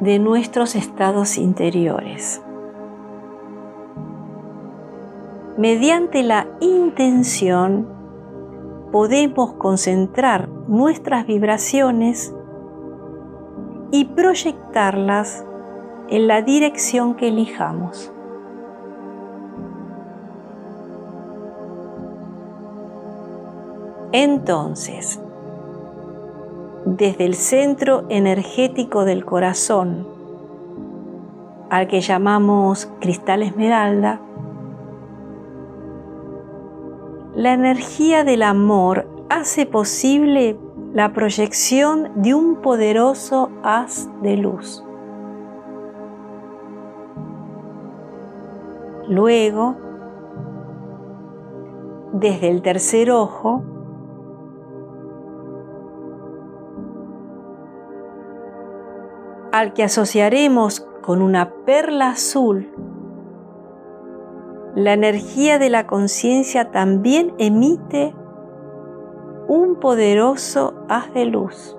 de 0.00 0.18
nuestros 0.18 0.74
estados 0.74 1.38
interiores. 1.38 2.42
Mediante 5.56 6.22
la 6.22 6.46
intención 6.60 7.86
podemos 8.90 9.52
concentrar 9.54 10.48
nuestras 10.68 11.26
vibraciones 11.26 12.34
y 13.90 14.06
proyectarlas 14.06 15.44
en 16.08 16.26
la 16.26 16.42
dirección 16.42 17.14
que 17.14 17.28
elijamos. 17.28 18.12
Entonces, 24.12 25.20
desde 26.96 27.24
el 27.24 27.34
centro 27.34 28.04
energético 28.08 29.04
del 29.04 29.24
corazón, 29.24 30.08
al 31.70 31.86
que 31.86 32.00
llamamos 32.00 32.90
cristal 33.00 33.44
esmeralda, 33.44 34.20
la 37.36 37.52
energía 37.52 38.24
del 38.24 38.42
amor 38.42 39.06
hace 39.28 39.66
posible 39.66 40.58
la 40.92 41.12
proyección 41.12 42.10
de 42.16 42.34
un 42.34 42.56
poderoso 42.56 43.50
haz 43.62 44.08
de 44.20 44.36
luz. 44.36 44.84
Luego, 49.08 49.76
desde 52.12 52.50
el 52.50 52.62
tercer 52.62 53.12
ojo, 53.12 53.62
al 59.60 59.74
que 59.74 59.84
asociaremos 59.84 60.80
con 61.02 61.20
una 61.20 61.52
perla 61.66 62.12
azul, 62.12 62.70
la 64.74 64.94
energía 64.94 65.58
de 65.58 65.68
la 65.68 65.86
conciencia 65.86 66.70
también 66.70 67.34
emite 67.36 68.14
un 69.48 69.76
poderoso 69.78 70.72
haz 70.88 71.12
de 71.12 71.26
luz. 71.26 71.76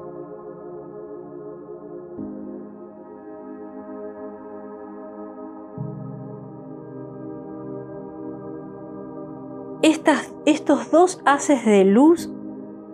estos 10.45 10.91
dos 10.91 11.21
haces 11.25 11.65
de 11.65 11.83
luz 11.83 12.31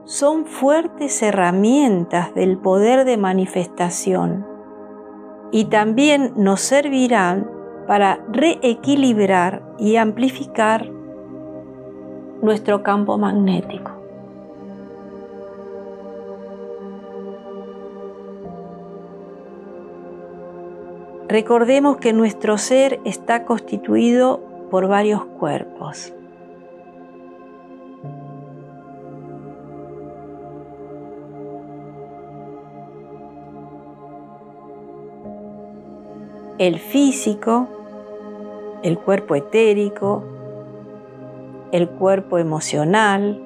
son 0.06 0.46
fuertes 0.46 1.22
herramientas 1.22 2.34
del 2.34 2.58
poder 2.58 3.06
de 3.06 3.18
manifestación 3.18 4.57
y 5.52 5.66
también 5.66 6.34
nos 6.36 6.62
servirán 6.62 7.50
para 7.88 8.20
reequilibrar 8.30 9.64
y 9.78 9.96
amplificar 9.96 10.90
nuestro 12.42 12.84
campo 12.84 13.18
magnético. 13.18 13.92
Recordemos 21.28 21.98
que 21.98 22.14
nuestro 22.14 22.58
ser 22.58 23.02
está 23.04 23.44
constituido 23.44 24.40
por 24.72 24.88
varios 24.88 25.26
cuerpos. 25.26 26.14
El 36.58 36.80
físico, 36.80 37.68
el 38.84 38.98
cuerpo 38.98 39.36
etérico, 39.36 40.24
el 41.72 41.90
cuerpo 41.90 42.38
emocional, 42.38 43.44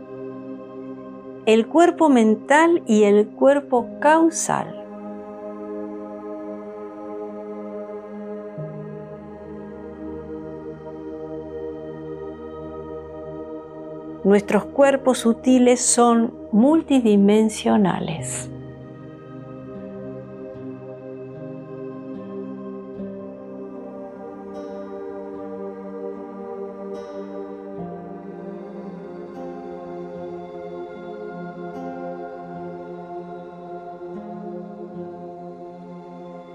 el 1.46 1.68
cuerpo 1.68 2.10
mental 2.10 2.84
y 2.86 3.04
el 3.04 3.28
cuerpo 3.28 3.88
causal. 4.00 4.78
Nuestros 14.24 14.66
cuerpos 14.66 15.18
sutiles 15.18 15.82
son 15.82 16.32
multidimensionales. 16.52 18.52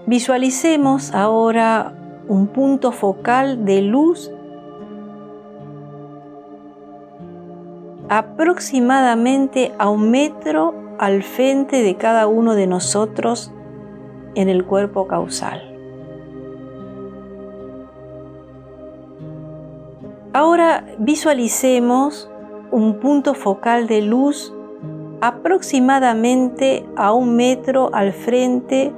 Visualicemos 0.06 1.12
ahora 1.12 1.92
un 2.28 2.46
punto 2.46 2.92
focal 2.92 3.64
de 3.64 3.82
luz 3.82 4.30
aproximadamente 8.08 9.74
a 9.78 9.90
un 9.90 10.12
metro 10.12 10.74
al 11.00 11.24
frente 11.24 11.82
de 11.82 11.96
cada 11.96 12.28
uno 12.28 12.54
de 12.54 12.68
nosotros 12.68 13.52
en 14.36 14.48
el 14.48 14.64
cuerpo 14.64 15.08
causal. 15.08 15.60
Ahora 20.32 20.84
visualicemos 20.98 22.30
un 22.70 23.00
punto 23.00 23.34
focal 23.34 23.88
de 23.88 24.02
luz 24.02 24.54
aproximadamente 25.20 26.86
a 26.94 27.12
un 27.12 27.34
metro 27.34 27.90
al 27.92 28.12
frente 28.12 28.92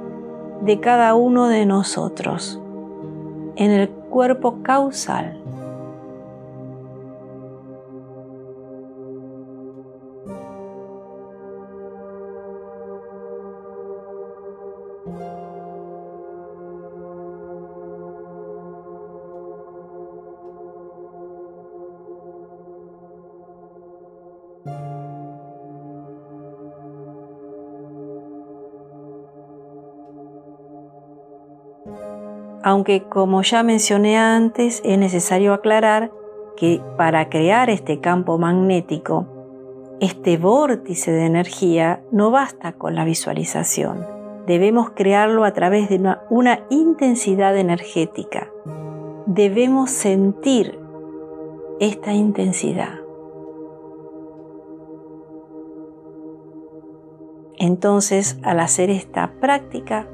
de 0.61 0.79
cada 0.79 1.15
uno 1.15 1.47
de 1.47 1.65
nosotros 1.65 2.59
en 3.55 3.71
el 3.71 3.89
cuerpo 3.89 4.61
causal. 4.63 5.37
Aunque 32.69 33.05
como 33.05 33.41
ya 33.41 33.63
mencioné 33.63 34.19
antes, 34.19 34.83
es 34.85 34.99
necesario 34.99 35.53
aclarar 35.53 36.11
que 36.55 36.79
para 36.97 37.27
crear 37.27 37.71
este 37.71 37.99
campo 37.99 38.37
magnético, 38.37 39.25
este 39.99 40.37
vórtice 40.37 41.11
de 41.11 41.25
energía, 41.25 42.03
no 42.11 42.29
basta 42.29 42.73
con 42.73 42.93
la 42.93 43.05
visualización. 43.05 44.05
Debemos 44.45 44.91
crearlo 44.91 45.45
a 45.45 45.53
través 45.53 45.89
de 45.89 45.99
una, 46.29 46.59
intensidad 46.69 47.57
energética. 47.57 48.51
Debemos 49.25 49.89
sentir 49.89 50.77
esta 51.79 52.13
intensidad. 52.13 52.99
Entonces, 57.57 58.37
al 58.43 58.59
hacer 58.59 58.91
esta 58.91 59.31
práctica, 59.41 60.07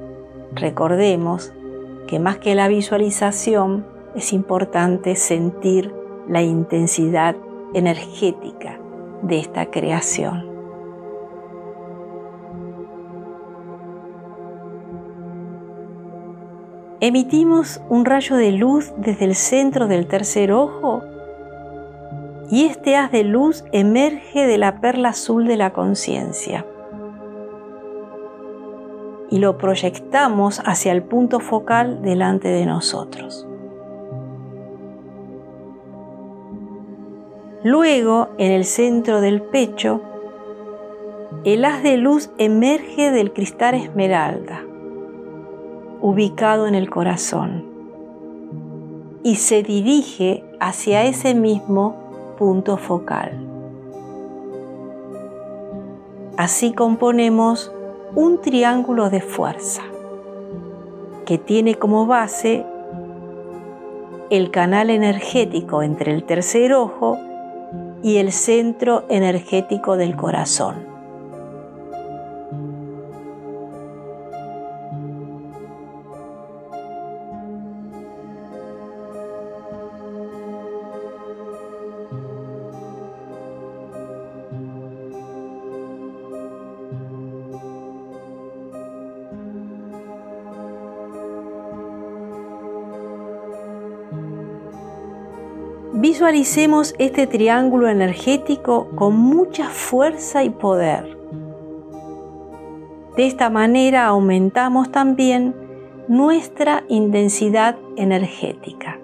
recordemos 0.54 1.52
que 2.08 2.20
más 2.20 2.38
que 2.38 2.56
la 2.56 2.68
visualización 2.68 3.86
es 4.16 4.34
importante 4.34 5.16
sentir 5.16 5.94
la 6.28 6.42
intensidad 6.42 7.36
energética 7.74 8.80
de 9.22 9.40
esta 9.40 9.68
creación. 9.68 10.56
Emitimos 17.02 17.82
un 17.90 18.06
rayo 18.06 18.36
de 18.36 18.52
luz 18.52 18.94
desde 18.98 19.26
el 19.26 19.36
centro 19.36 19.88
del 19.88 20.08
tercer 20.08 20.52
ojo 20.52 21.04
y 22.50 22.66
este 22.66 22.96
haz 22.96 23.12
de 23.12 23.24
luz 23.24 23.66
emerge 23.72 24.48
de 24.48 24.58
la 24.58 24.80
perla 24.80 25.10
azul 25.10 25.46
de 25.46 25.58
la 25.58 25.74
conciencia. 25.74 26.66
Y 29.30 29.40
lo 29.40 29.58
proyectamos 29.58 30.62
hacia 30.66 30.92
el 30.92 31.04
punto 31.04 31.40
focal 31.40 32.02
delante 32.02 32.48
de 32.48 32.66
nosotros. 32.66 33.48
Luego, 37.64 38.30
en 38.38 38.52
el 38.52 38.64
centro 38.66 39.22
del 39.22 39.42
pecho, 39.42 40.02
el 41.44 41.66
haz 41.66 41.82
de 41.82 41.98
luz 41.98 42.30
emerge 42.38 43.12
del 43.12 43.34
cristal 43.34 43.74
esmeralda, 43.76 44.64
ubicado 46.02 46.68
en 46.68 46.76
el 46.76 46.90
corazón, 46.90 47.66
y 49.24 49.38
se 49.38 49.64
dirige 49.64 50.44
hacia 50.60 51.04
ese 51.06 51.34
mismo 51.34 51.96
punto 52.38 52.78
focal. 52.78 53.32
Así 56.38 56.74
componemos 56.74 57.72
un 58.16 58.40
triángulo 58.42 59.10
de 59.10 59.20
fuerza 59.20 59.82
que 61.26 61.38
tiene 61.38 61.76
como 61.76 62.06
base 62.06 62.66
el 64.30 64.52
canal 64.52 64.90
energético 64.90 65.84
entre 65.84 66.14
el 66.14 66.24
tercer 66.24 66.74
ojo 66.74 67.20
y 68.02 68.18
el 68.18 68.32
centro 68.32 69.04
energético 69.10 69.98
del 69.98 70.16
corazón. 70.16 70.85
Visualicemos 96.16 96.96
este 96.98 97.28
triángulo 97.28 97.90
energético 97.90 98.88
con 98.96 99.18
mucha 99.18 99.68
fuerza 99.68 100.46
y 100.46 100.50
poder. 100.50 101.18
De 103.18 103.28
esta 103.28 103.50
manera 103.50 104.06
aumentamos 104.06 104.94
también 104.94 105.54
nuestra 106.08 106.86
intensidad 106.88 107.76
energética. 107.98 108.98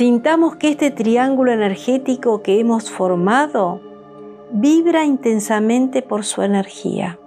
Sintamos 0.00 0.56
que 0.56 0.70
este 0.70 0.90
triángulo 0.90 1.52
energético 1.52 2.40
que 2.40 2.58
hemos 2.58 2.90
formado 2.90 3.82
vibra 4.50 5.04
intensamente 5.04 6.00
por 6.00 6.24
su 6.24 6.40
energía. 6.40 7.18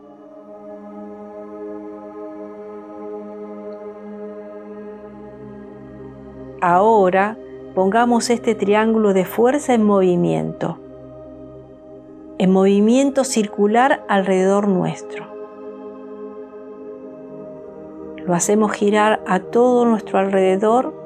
Ahora 6.61 7.37
pongamos 7.75 8.31
este 8.31 8.55
triángulo 8.55 9.13
de 9.13 9.25
fuerza 9.25 9.75
en 9.75 9.83
movimiento, 9.83 10.79
en 12.39 12.49
movimiento 12.49 13.23
circular 13.23 14.03
alrededor 14.07 14.67
nuestro. 14.67 15.27
Lo 18.25 18.33
hacemos 18.33 18.71
girar 18.71 19.21
a 19.27 19.41
todo 19.41 19.85
nuestro 19.85 20.17
alrededor 20.17 21.02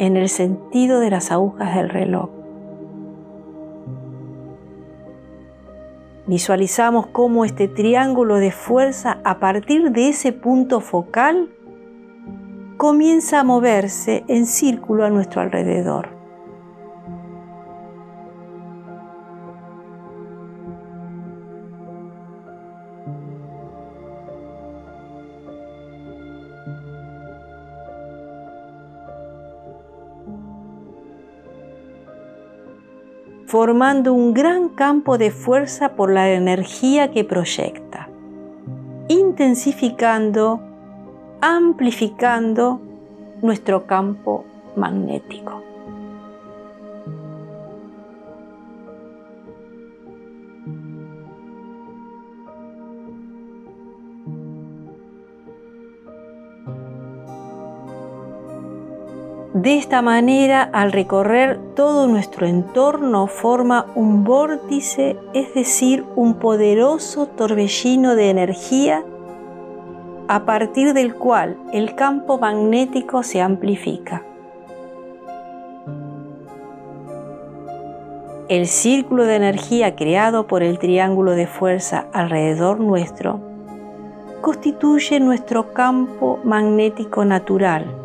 en 0.00 0.16
el 0.16 0.30
sentido 0.30 0.98
de 0.98 1.10
las 1.10 1.30
agujas 1.30 1.76
del 1.76 1.90
reloj. 1.90 2.30
Visualizamos 6.26 7.08
cómo 7.08 7.44
este 7.44 7.68
triángulo 7.68 8.36
de 8.36 8.50
fuerza 8.50 9.18
a 9.24 9.38
partir 9.40 9.92
de 9.92 10.08
ese 10.08 10.32
punto 10.32 10.80
focal 10.80 11.50
comienza 12.78 13.40
a 13.40 13.44
moverse 13.44 14.24
en 14.26 14.46
círculo 14.46 15.04
a 15.04 15.10
nuestro 15.10 15.42
alrededor. 15.42 16.19
Formando 33.50 34.14
un 34.14 34.32
gran 34.32 34.68
campo 34.68 35.18
de 35.18 35.32
fuerza 35.32 35.96
por 35.96 36.12
la 36.12 36.30
energía 36.30 37.10
que 37.10 37.24
proyecta, 37.24 38.08
intensificando, 39.08 40.60
amplificando 41.40 42.80
nuestro 43.42 43.86
campo 43.88 44.44
magnético. 44.76 45.69
De 59.62 59.76
esta 59.76 60.00
manera, 60.00 60.62
al 60.62 60.90
recorrer 60.90 61.60
todo 61.76 62.06
nuestro 62.06 62.46
entorno, 62.46 63.26
forma 63.26 63.84
un 63.94 64.24
vórtice, 64.24 65.18
es 65.34 65.52
decir, 65.52 66.02
un 66.16 66.36
poderoso 66.36 67.26
torbellino 67.26 68.16
de 68.16 68.30
energía 68.30 69.04
a 70.28 70.46
partir 70.46 70.94
del 70.94 71.14
cual 71.14 71.58
el 71.74 71.94
campo 71.94 72.38
magnético 72.38 73.22
se 73.22 73.42
amplifica. 73.42 74.22
El 78.48 78.66
círculo 78.66 79.24
de 79.24 79.36
energía 79.36 79.94
creado 79.94 80.46
por 80.46 80.62
el 80.62 80.78
triángulo 80.78 81.32
de 81.32 81.46
fuerza 81.46 82.06
alrededor 82.14 82.80
nuestro 82.80 83.40
constituye 84.40 85.20
nuestro 85.20 85.74
campo 85.74 86.38
magnético 86.44 87.26
natural 87.26 87.99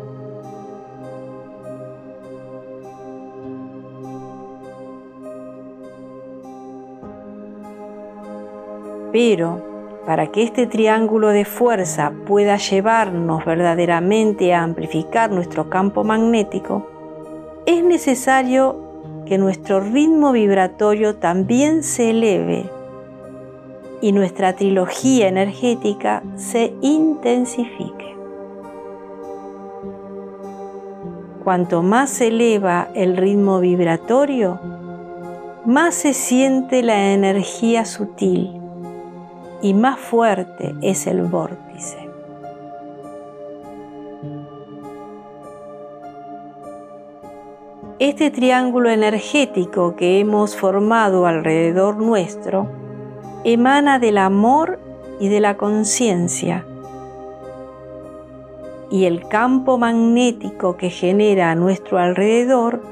Pero 9.16 9.62
para 10.04 10.26
que 10.26 10.42
este 10.42 10.66
triángulo 10.66 11.28
de 11.28 11.46
fuerza 11.46 12.12
pueda 12.26 12.58
llevarnos 12.58 13.46
verdaderamente 13.46 14.52
a 14.52 14.62
amplificar 14.62 15.30
nuestro 15.30 15.70
campo 15.70 16.04
magnético, 16.04 16.86
es 17.64 17.82
necesario 17.82 18.76
que 19.24 19.38
nuestro 19.38 19.80
ritmo 19.80 20.32
vibratorio 20.32 21.16
también 21.16 21.82
se 21.82 22.10
eleve 22.10 22.68
y 24.02 24.12
nuestra 24.12 24.52
trilogía 24.52 25.28
energética 25.28 26.22
se 26.34 26.74
intensifique. 26.82 28.14
Cuanto 31.42 31.82
más 31.82 32.10
se 32.10 32.26
eleva 32.26 32.88
el 32.92 33.16
ritmo 33.16 33.60
vibratorio, 33.60 34.60
más 35.64 35.94
se 35.94 36.12
siente 36.12 36.82
la 36.82 37.14
energía 37.14 37.86
sutil 37.86 38.65
y 39.66 39.74
más 39.74 39.98
fuerte 39.98 40.76
es 40.80 41.08
el 41.08 41.22
vórtice. 41.22 42.08
Este 47.98 48.30
triángulo 48.30 48.90
energético 48.90 49.96
que 49.96 50.20
hemos 50.20 50.54
formado 50.54 51.26
alrededor 51.26 51.96
nuestro 51.96 52.68
emana 53.42 53.98
del 53.98 54.18
amor 54.18 54.78
y 55.18 55.30
de 55.30 55.40
la 55.40 55.56
conciencia 55.56 56.64
y 58.88 59.06
el 59.06 59.26
campo 59.26 59.78
magnético 59.78 60.76
que 60.76 60.90
genera 60.90 61.50
a 61.50 61.56
nuestro 61.56 61.98
alrededor 61.98 62.82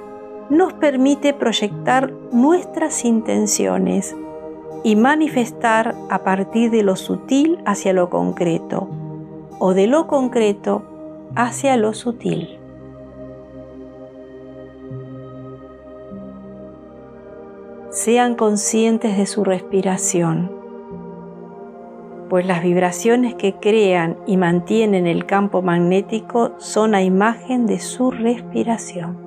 nos 0.50 0.72
permite 0.72 1.34
proyectar 1.34 2.12
nuestras 2.32 3.04
intenciones 3.04 4.16
y 4.84 4.96
manifestar 4.96 5.96
a 6.10 6.22
partir 6.22 6.70
de 6.70 6.84
lo 6.84 6.94
sutil 6.94 7.58
hacia 7.64 7.92
lo 7.92 8.10
concreto 8.10 8.86
o 9.58 9.72
de 9.74 9.86
lo 9.86 10.06
concreto 10.06 10.82
hacia 11.34 11.76
lo 11.76 11.94
sutil. 11.94 12.58
Sean 17.90 18.34
conscientes 18.34 19.16
de 19.16 19.24
su 19.24 19.42
respiración, 19.42 20.52
pues 22.28 22.44
las 22.44 22.62
vibraciones 22.62 23.34
que 23.36 23.54
crean 23.54 24.18
y 24.26 24.36
mantienen 24.36 25.06
el 25.06 25.24
campo 25.24 25.62
magnético 25.62 26.52
son 26.58 26.94
a 26.94 27.02
imagen 27.02 27.66
de 27.66 27.78
su 27.78 28.10
respiración. 28.10 29.23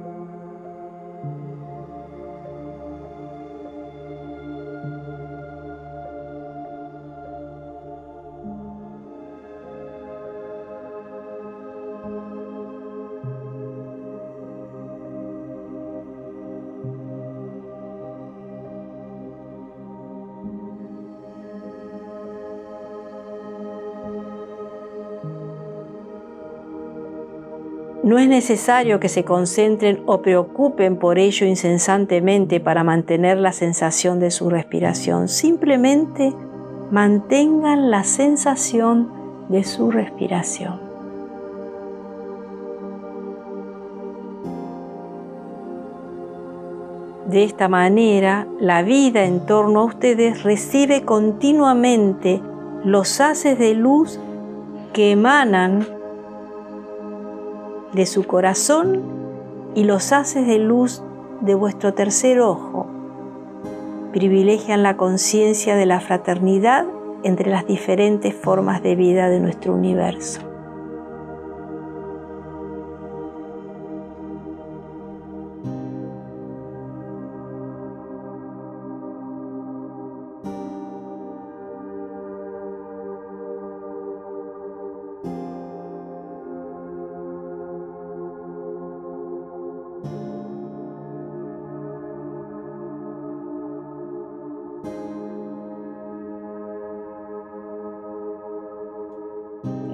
No 28.08 28.18
es 28.20 28.30
necesario 28.30 29.02
que 29.02 29.10
se 29.10 29.26
concentren 29.26 30.02
o 30.06 30.22
preocupen 30.22 30.96
por 30.96 31.20
ello 31.20 31.46
incesantemente 31.46 32.62
para 32.62 32.86
mantener 32.86 33.38
la 33.38 33.52
sensación 33.52 34.22
de 34.22 34.32
su 34.32 34.50
respiración. 34.50 35.28
Simplemente 35.28 36.34
mantengan 36.90 37.92
la 37.92 38.06
sensación 38.06 39.12
de 39.50 39.66
su 39.66 39.92
respiración. 39.92 40.80
De 47.30 47.44
esta 47.44 47.68
manera, 47.68 48.48
la 48.62 48.84
vida 48.84 49.26
en 49.26 49.46
torno 49.46 49.82
a 49.82 49.84
ustedes 49.84 50.44
recibe 50.44 51.02
continuamente 51.02 52.42
los 52.86 53.20
haces 53.20 53.60
de 53.60 53.74
luz 53.74 54.18
que 54.94 55.12
emanan 55.12 55.97
de 57.98 58.06
su 58.06 58.24
corazón 58.24 59.02
y 59.76 59.84
los 59.84 60.14
haces 60.14 60.48
de 60.48 60.60
luz 60.60 61.04
de 61.42 61.54
vuestro 61.54 61.94
tercer 61.94 62.40
ojo 62.40 62.88
privilegian 64.14 64.84
la 64.84 64.98
conciencia 64.98 65.76
de 65.76 65.86
la 65.86 66.00
fraternidad 66.00 66.86
entre 67.24 67.50
las 67.50 67.68
diferentes 67.68 68.34
formas 68.34 68.82
de 68.82 68.96
vida 68.96 69.30
de 69.30 69.40
nuestro 69.40 69.74
universo. 69.74 70.42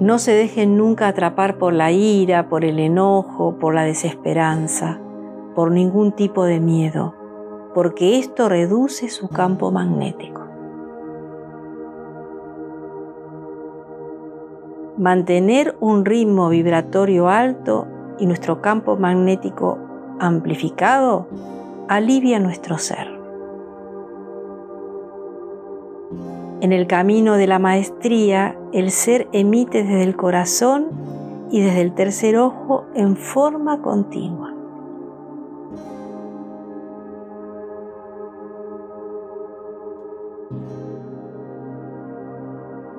No 0.04 0.18
se 0.18 0.32
dejen 0.32 0.76
nunca 0.76 1.08
atrapar 1.08 1.56
por 1.56 1.72
la 1.72 1.90
ira, 1.90 2.50
por 2.50 2.66
el 2.66 2.78
enojo, 2.78 3.56
por 3.58 3.74
la 3.74 3.84
desesperanza, 3.84 5.00
por 5.54 5.70
ningún 5.70 6.12
tipo 6.12 6.44
de 6.44 6.60
miedo, 6.60 7.14
porque 7.72 8.18
esto 8.18 8.50
reduce 8.50 9.08
su 9.08 9.30
campo 9.30 9.70
magnético. 9.70 10.42
Mantener 14.98 15.74
un 15.80 16.04
ritmo 16.04 16.50
vibratorio 16.50 17.30
alto 17.30 17.86
y 18.18 18.26
nuestro 18.26 18.60
campo 18.60 18.98
magnético 18.98 19.78
amplificado 20.20 21.28
alivia 21.88 22.38
nuestro 22.40 22.76
ser. 22.76 23.13
En 26.64 26.72
el 26.72 26.86
camino 26.86 27.36
de 27.36 27.46
la 27.46 27.58
maestría, 27.58 28.56
el 28.72 28.90
ser 28.90 29.28
emite 29.32 29.82
desde 29.82 30.02
el 30.02 30.16
corazón 30.16 30.86
y 31.50 31.60
desde 31.60 31.82
el 31.82 31.92
tercer 31.92 32.38
ojo 32.38 32.86
en 32.94 33.18
forma 33.18 33.82
continua. 33.82 34.54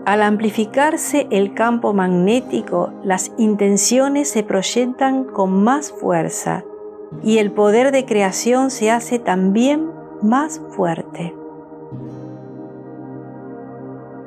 Al 0.05 0.21
amplificarse 0.21 1.25
el 1.31 1.55
campo 1.55 1.91
magnético, 1.91 2.91
las 3.03 3.31
intenciones 3.39 4.29
se 4.29 4.43
proyectan 4.43 5.23
con 5.23 5.63
más 5.63 5.91
fuerza 5.91 6.63
y 7.23 7.39
el 7.39 7.51
poder 7.51 7.91
de 7.91 8.05
creación 8.05 8.69
se 8.69 8.91
hace 8.91 9.17
también 9.17 9.89
más 10.21 10.61
fuerte. 10.69 11.33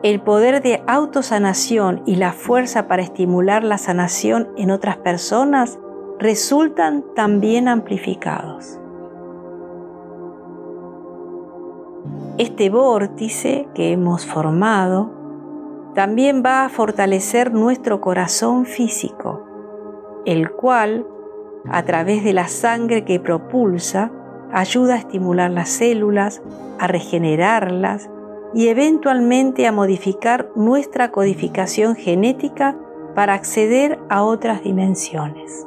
El 0.05 0.21
poder 0.21 0.63
de 0.63 0.81
autosanación 0.87 2.03
y 2.07 2.15
la 2.15 2.33
fuerza 2.33 2.87
para 2.87 3.03
estimular 3.03 3.65
la 3.65 3.79
sanación 3.79 4.49
en 4.57 4.71
otras 4.71 4.97
personas 4.99 5.81
resultan 6.21 7.05
también 7.17 7.67
amplificados. 7.67 8.79
Este 12.39 12.71
vórtice 12.71 13.67
que 13.75 13.91
hemos 13.91 14.25
formado 14.25 15.11
también 15.97 16.45
va 16.47 16.65
a 16.65 16.69
fortalecer 16.69 17.53
nuestro 17.53 18.01
corazón 18.01 18.67
físico, 18.67 19.43
el 20.25 20.53
cual, 20.53 21.09
a 21.69 21.83
través 21.83 22.23
de 22.23 22.35
la 22.35 22.47
sangre 22.47 23.05
que 23.05 23.19
propulsa, 23.19 24.13
ayuda 24.53 24.95
a 24.95 24.99
estimular 24.99 25.51
las 25.51 25.71
células, 25.71 26.41
a 26.79 26.87
regenerarlas 26.87 28.09
y 28.55 28.69
eventualmente 28.69 29.67
a 29.67 29.73
modificar 29.73 30.51
nuestra 30.57 31.11
codificación 31.11 31.97
genética 31.97 32.77
para 33.15 33.35
acceder 33.35 33.99
a 34.09 34.23
otras 34.23 34.63
dimensiones. 34.63 35.67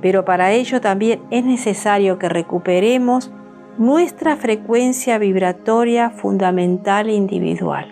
Pero 0.00 0.24
para 0.24 0.52
ello 0.52 0.80
también 0.80 1.20
es 1.30 1.44
necesario 1.44 2.18
que 2.18 2.28
recuperemos 2.28 3.32
nuestra 3.78 4.36
frecuencia 4.36 5.18
vibratoria 5.18 6.10
fundamental 6.10 7.08
e 7.08 7.14
individual. 7.14 7.86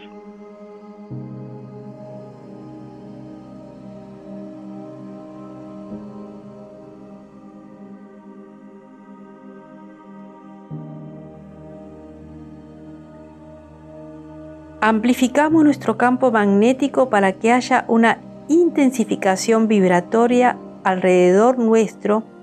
Amplificamos 14.81 15.65
nuestro 15.65 15.97
campo 15.97 16.31
magnético 16.31 17.09
para 17.09 17.33
que 17.33 17.53
haya 17.53 17.87
una 17.89 18.19
intensificación 18.49 19.67
vibratoria 19.67 20.59
alrededor 20.83 21.59
nuestro 21.59 22.34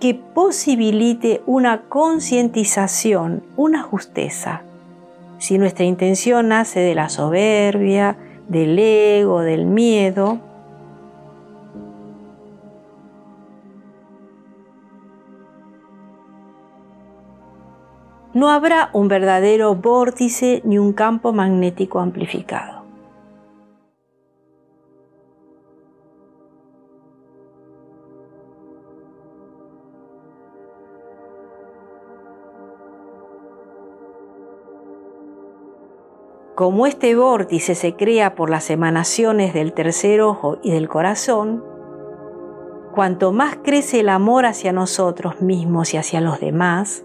que 0.00 0.14
posibilite 0.14 1.42
una 1.46 1.82
concientización, 1.88 3.42
una 3.56 3.82
justeza. 3.82 4.62
Si 5.38 5.58
nuestra 5.58 5.84
intención 5.84 6.48
nace 6.48 6.80
de 6.80 6.94
la 6.94 7.08
soberbia, 7.08 8.16
del 8.48 8.78
ego, 8.78 9.40
del 9.40 9.66
miedo, 9.66 10.38
no 18.34 18.50
habrá 18.50 18.90
un 18.92 19.08
verdadero 19.08 19.74
vórtice 19.74 20.62
ni 20.64 20.78
un 20.78 20.92
campo 20.92 21.32
magnético 21.32 21.98
amplificado. 21.98 22.77
Como 36.58 36.88
este 36.88 37.14
vórtice 37.14 37.76
se 37.76 37.94
crea 37.94 38.34
por 38.34 38.50
las 38.50 38.68
emanaciones 38.68 39.54
del 39.54 39.72
tercer 39.72 40.20
ojo 40.20 40.58
y 40.60 40.72
del 40.72 40.88
corazón, 40.88 41.62
cuanto 42.92 43.30
más 43.30 43.58
crece 43.62 44.00
el 44.00 44.08
amor 44.08 44.44
hacia 44.44 44.72
nosotros 44.72 45.40
mismos 45.40 45.94
y 45.94 45.98
hacia 45.98 46.20
los 46.20 46.40
demás, 46.40 47.04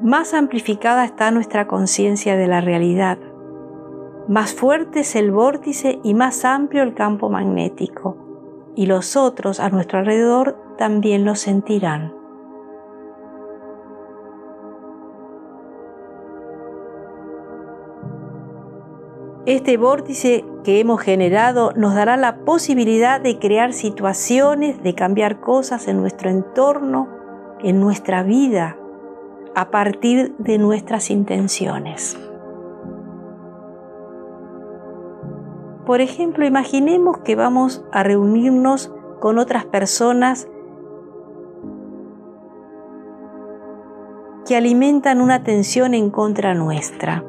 más 0.00 0.32
amplificada 0.32 1.04
está 1.04 1.30
nuestra 1.30 1.66
conciencia 1.66 2.34
de 2.34 2.48
la 2.48 2.62
realidad, 2.62 3.18
más 4.26 4.54
fuerte 4.54 5.00
es 5.00 5.16
el 5.16 5.32
vórtice 5.32 6.00
y 6.02 6.14
más 6.14 6.46
amplio 6.46 6.82
el 6.82 6.94
campo 6.94 7.28
magnético, 7.28 8.16
y 8.74 8.86
los 8.86 9.16
otros 9.16 9.60
a 9.60 9.68
nuestro 9.68 9.98
alrededor 9.98 10.56
también 10.78 11.26
lo 11.26 11.34
sentirán. 11.34 12.19
Este 19.46 19.78
vórtice 19.78 20.44
que 20.64 20.80
hemos 20.80 21.00
generado 21.00 21.72
nos 21.74 21.94
dará 21.94 22.18
la 22.18 22.44
posibilidad 22.44 23.22
de 23.22 23.38
crear 23.38 23.72
situaciones, 23.72 24.82
de 24.82 24.94
cambiar 24.94 25.40
cosas 25.40 25.88
en 25.88 25.98
nuestro 25.98 26.28
entorno, 26.28 27.08
en 27.60 27.80
nuestra 27.80 28.22
vida, 28.22 28.76
a 29.54 29.70
partir 29.70 30.34
de 30.36 30.58
nuestras 30.58 31.10
intenciones. 31.10 32.18
Por 35.86 36.02
ejemplo, 36.02 36.44
imaginemos 36.44 37.18
que 37.18 37.34
vamos 37.34 37.82
a 37.92 38.02
reunirnos 38.02 38.92
con 39.20 39.38
otras 39.38 39.64
personas 39.64 40.48
que 44.46 44.54
alimentan 44.54 45.22
una 45.22 45.42
tensión 45.44 45.94
en 45.94 46.10
contra 46.10 46.54
nuestra. 46.54 47.24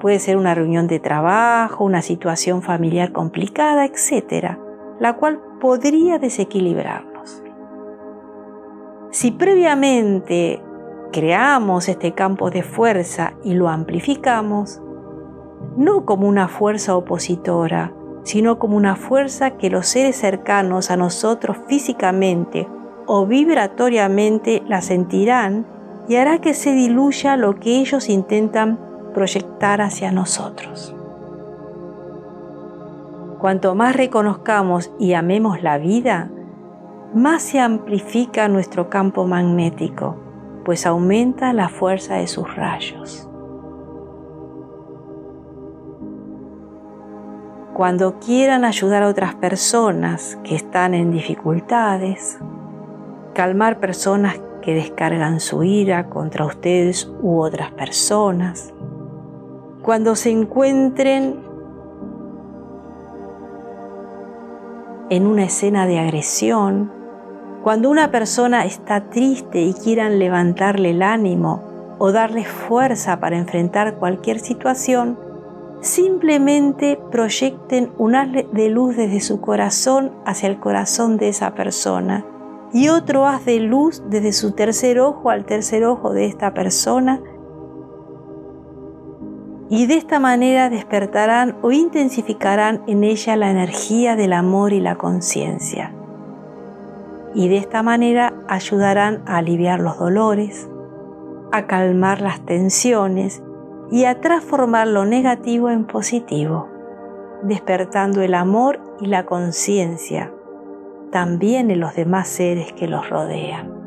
Puede 0.00 0.18
ser 0.20 0.36
una 0.36 0.54
reunión 0.54 0.86
de 0.86 1.00
trabajo, 1.00 1.84
una 1.84 2.02
situación 2.02 2.62
familiar 2.62 3.12
complicada, 3.12 3.84
etc., 3.84 4.58
la 5.00 5.16
cual 5.16 5.40
podría 5.60 6.18
desequilibrarnos. 6.18 7.42
Si 9.10 9.32
previamente 9.32 10.62
creamos 11.12 11.88
este 11.88 12.12
campo 12.12 12.50
de 12.50 12.62
fuerza 12.62 13.34
y 13.42 13.54
lo 13.54 13.68
amplificamos, 13.68 14.80
no 15.76 16.04
como 16.04 16.28
una 16.28 16.48
fuerza 16.48 16.96
opositora, 16.96 17.92
sino 18.22 18.58
como 18.58 18.76
una 18.76 18.94
fuerza 18.94 19.52
que 19.52 19.70
los 19.70 19.86
seres 19.86 20.16
cercanos 20.16 20.90
a 20.90 20.96
nosotros 20.96 21.56
físicamente 21.66 22.68
o 23.06 23.26
vibratoriamente 23.26 24.62
la 24.68 24.82
sentirán 24.82 25.66
y 26.08 26.16
hará 26.16 26.38
que 26.38 26.54
se 26.54 26.72
diluya 26.72 27.36
lo 27.36 27.58
que 27.58 27.80
ellos 27.80 28.08
intentan 28.08 28.87
proyectar 29.12 29.80
hacia 29.80 30.12
nosotros. 30.12 30.94
Cuanto 33.38 33.74
más 33.74 33.94
reconozcamos 33.94 34.90
y 34.98 35.14
amemos 35.14 35.62
la 35.62 35.78
vida, 35.78 36.30
más 37.14 37.42
se 37.42 37.60
amplifica 37.60 38.48
nuestro 38.48 38.90
campo 38.90 39.26
magnético, 39.26 40.16
pues 40.64 40.86
aumenta 40.86 41.52
la 41.52 41.68
fuerza 41.68 42.16
de 42.16 42.26
sus 42.26 42.54
rayos. 42.54 43.28
Cuando 47.74 48.18
quieran 48.18 48.64
ayudar 48.64 49.04
a 49.04 49.08
otras 49.08 49.36
personas 49.36 50.36
que 50.42 50.56
están 50.56 50.94
en 50.94 51.12
dificultades, 51.12 52.38
calmar 53.34 53.78
personas 53.78 54.40
que 54.62 54.74
descargan 54.74 55.38
su 55.38 55.62
ira 55.62 56.10
contra 56.10 56.44
ustedes 56.44 57.08
u 57.22 57.38
otras 57.40 57.70
personas, 57.70 58.74
cuando 59.88 60.16
se 60.16 60.28
encuentren 60.28 61.40
en 65.08 65.26
una 65.26 65.44
escena 65.44 65.86
de 65.86 65.98
agresión, 65.98 66.92
cuando 67.62 67.88
una 67.88 68.10
persona 68.10 68.66
está 68.66 69.08
triste 69.08 69.62
y 69.62 69.72
quieran 69.72 70.18
levantarle 70.18 70.90
el 70.90 71.02
ánimo 71.02 71.96
o 71.96 72.12
darle 72.12 72.44
fuerza 72.44 73.18
para 73.18 73.38
enfrentar 73.38 73.96
cualquier 73.96 74.40
situación, 74.40 75.18
simplemente 75.80 77.00
proyecten 77.10 77.90
un 77.96 78.14
haz 78.14 78.28
de 78.52 78.68
luz 78.68 78.94
desde 78.94 79.22
su 79.22 79.40
corazón 79.40 80.12
hacia 80.26 80.50
el 80.50 80.60
corazón 80.60 81.16
de 81.16 81.30
esa 81.30 81.54
persona 81.54 82.26
y 82.74 82.90
otro 82.90 83.26
haz 83.26 83.46
de 83.46 83.58
luz 83.60 84.02
desde 84.10 84.34
su 84.34 84.52
tercer 84.52 85.00
ojo 85.00 85.30
al 85.30 85.46
tercer 85.46 85.86
ojo 85.86 86.12
de 86.12 86.26
esta 86.26 86.52
persona 86.52 87.22
y 89.70 89.86
de 89.86 89.96
esta 89.96 90.18
manera 90.18 90.70
despertarán 90.70 91.56
o 91.62 91.70
intensificarán 91.72 92.82
en 92.86 93.04
ella 93.04 93.36
la 93.36 93.50
energía 93.50 94.16
del 94.16 94.32
amor 94.32 94.72
y 94.72 94.80
la 94.80 94.96
conciencia. 94.96 95.92
Y 97.34 97.48
de 97.48 97.58
esta 97.58 97.82
manera 97.82 98.32
ayudarán 98.48 99.22
a 99.26 99.36
aliviar 99.36 99.80
los 99.80 99.98
dolores, 99.98 100.68
a 101.52 101.66
calmar 101.66 102.20
las 102.20 102.40
tensiones 102.40 103.42
y 103.90 104.04
a 104.04 104.20
transformar 104.20 104.88
lo 104.88 105.04
negativo 105.04 105.70
en 105.70 105.84
positivo, 105.84 106.68
despertando 107.42 108.22
el 108.22 108.34
amor 108.34 108.80
y 109.00 109.06
la 109.06 109.26
conciencia 109.26 110.32
también 111.10 111.70
en 111.70 111.80
los 111.80 111.94
demás 111.94 112.28
seres 112.28 112.72
que 112.72 112.88
los 112.88 113.08
rodean. 113.08 113.77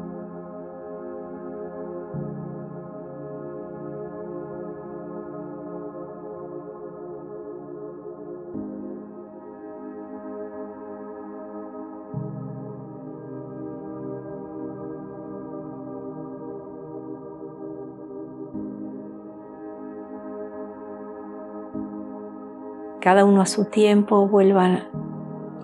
Cada 23.01 23.25
uno 23.25 23.41
a 23.41 23.45
su 23.45 23.65
tiempo 23.65 24.27
vuelvan 24.27 24.87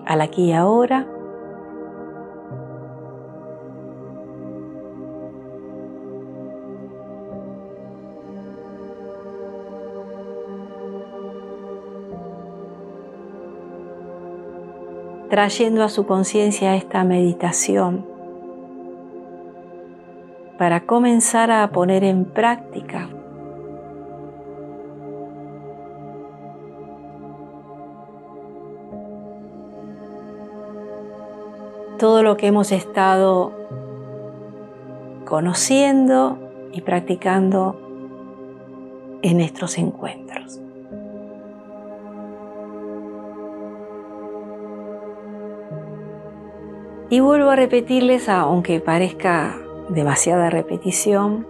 al 0.04 0.20
aquí 0.20 0.46
y 0.46 0.52
ahora. 0.52 1.06
trayendo 15.28 15.84
a 15.84 15.90
su 15.90 16.06
conciencia 16.06 16.74
esta 16.74 17.04
meditación 17.04 18.06
para 20.58 20.86
comenzar 20.86 21.50
a 21.50 21.70
poner 21.70 22.02
en 22.02 22.24
práctica 22.24 23.07
todo 32.18 32.24
lo 32.24 32.36
que 32.36 32.48
hemos 32.48 32.72
estado 32.72 33.52
conociendo 35.24 36.36
y 36.72 36.80
practicando 36.80 37.80
en 39.22 39.36
nuestros 39.36 39.78
encuentros. 39.78 40.60
Y 47.08 47.20
vuelvo 47.20 47.50
a 47.50 47.54
repetirles, 47.54 48.28
aunque 48.28 48.80
parezca 48.80 49.56
demasiada 49.88 50.50
repetición, 50.50 51.46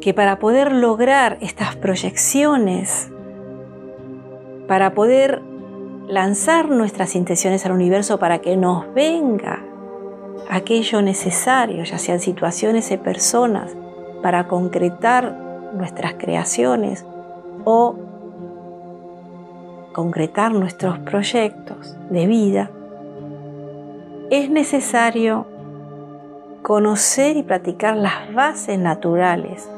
que 0.00 0.14
para 0.14 0.38
poder 0.38 0.72
lograr 0.72 1.36
estas 1.42 1.76
proyecciones, 1.76 3.12
para 4.66 4.94
poder 4.94 5.42
lanzar 6.08 6.70
nuestras 6.70 7.14
intenciones 7.14 7.64
al 7.66 7.72
universo 7.72 8.18
para 8.18 8.38
que 8.38 8.56
nos 8.56 8.92
venga 8.94 9.62
aquello 10.48 11.02
necesario, 11.02 11.84
ya 11.84 11.98
sean 11.98 12.20
situaciones 12.20 12.90
o 12.90 12.98
personas, 12.98 13.76
para 14.22 14.48
concretar 14.48 15.36
nuestras 15.74 16.14
creaciones 16.14 17.04
o 17.64 17.94
concretar 19.92 20.52
nuestros 20.52 20.98
proyectos 21.00 21.96
de 22.10 22.26
vida, 22.26 22.70
es 24.30 24.50
necesario 24.50 25.46
conocer 26.62 27.36
y 27.36 27.42
practicar 27.42 27.96
las 27.96 28.32
bases 28.32 28.78
naturales 28.78 29.68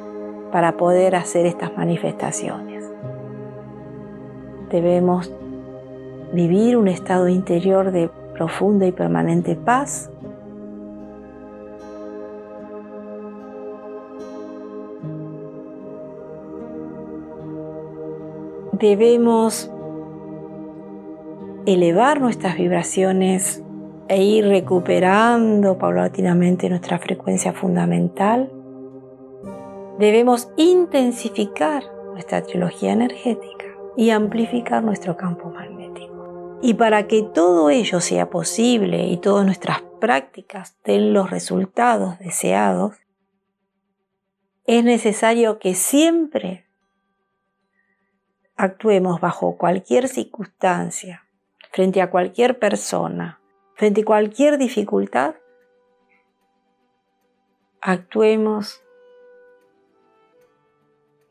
para 0.53 0.77
poder 0.77 1.17
hacer 1.17 1.47
estas 1.47 1.77
manifestaciones. 1.77 2.85
Debemos 4.71 5.33
vivir 6.33 6.77
un 6.77 6.89
estado 6.89 7.29
interior 7.29 7.91
de 7.91 8.11
profunda 8.35 8.87
y 8.87 8.93
permanente 8.93 9.57
paz. 9.57 10.11
Debemos 18.73 19.71
elevar 21.67 22.21
nuestras 22.21 22.57
vibraciones 22.57 23.63
e 24.09 24.23
ir 24.23 24.47
recuperando 24.47 25.77
paulatinamente 25.77 26.69
nuestra 26.71 26.99
frecuencia 26.99 27.53
fundamental. 27.53 28.51
Debemos 29.99 30.49
intensificar 30.57 31.85
nuestra 32.13 32.43
trilogía 32.43 32.93
energética 32.93 33.67
y 33.97 34.11
amplificar 34.11 34.83
nuestro 34.83 35.17
campo 35.17 35.51
magnético. 35.51 35.80
Y 36.63 36.75
para 36.75 37.07
que 37.07 37.23
todo 37.23 37.71
ello 37.71 38.01
sea 38.01 38.29
posible 38.29 39.07
y 39.07 39.17
todas 39.17 39.47
nuestras 39.47 39.83
prácticas 40.01 40.77
den 40.85 41.15
los 41.15 41.31
resultados 41.31 42.19
deseados, 42.19 42.97
es 44.67 44.85
necesario 44.85 45.59
que 45.59 45.75
siempre 45.75 46.67
actuemos 48.57 49.21
bajo 49.21 49.57
cualquier 49.57 50.07
circunstancia, 50.07 51.27
frente 51.73 52.03
a 52.03 52.11
cualquier 52.11 52.59
persona, 52.59 53.41
frente 53.75 54.03
a 54.03 54.05
cualquier 54.05 54.59
dificultad, 54.59 55.37
actuemos 57.81 58.83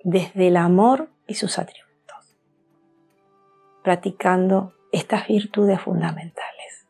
desde 0.03 0.47
el 0.47 0.57
amor 0.57 1.09
y 1.27 1.35
sus 1.35 1.59
atributos, 1.59 2.35
practicando 3.83 4.73
estas 4.91 5.27
virtudes 5.27 5.81
fundamentales. 5.81 6.87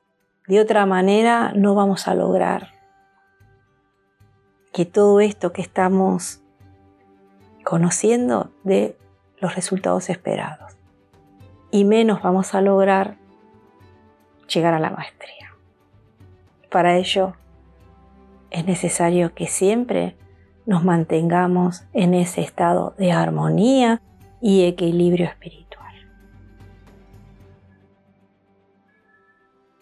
De 0.48 0.60
otra 0.60 0.86
manera 0.86 1.52
no 1.56 1.76
vamos 1.76 2.08
a 2.08 2.16
lograr 2.16 2.74
que 4.74 4.86
todo 4.86 5.20
esto 5.20 5.52
que 5.52 5.62
estamos 5.62 6.42
conociendo 7.64 8.52
dé 8.64 8.98
los 9.40 9.56
resultados 9.56 10.10
esperados. 10.10 10.78
Y 11.72 11.86
menos 11.86 12.22
vamos 12.22 12.56
a 12.56 12.62
lograr 12.62 13.18
llegar 14.48 14.74
a 14.74 14.80
la 14.80 14.90
maestría. 14.90 15.54
Para 16.70 16.98
ello 16.98 17.34
es 18.50 18.66
necesario 18.66 19.34
que 19.34 19.48
siempre 19.48 20.16
nos 20.66 20.84
mantengamos 20.84 21.84
en 21.94 22.14
ese 22.14 22.42
estado 22.42 22.96
de 22.98 23.12
armonía 23.12 24.02
y 24.42 24.66
equilibrio 24.66 25.26
espiritual. 25.26 25.69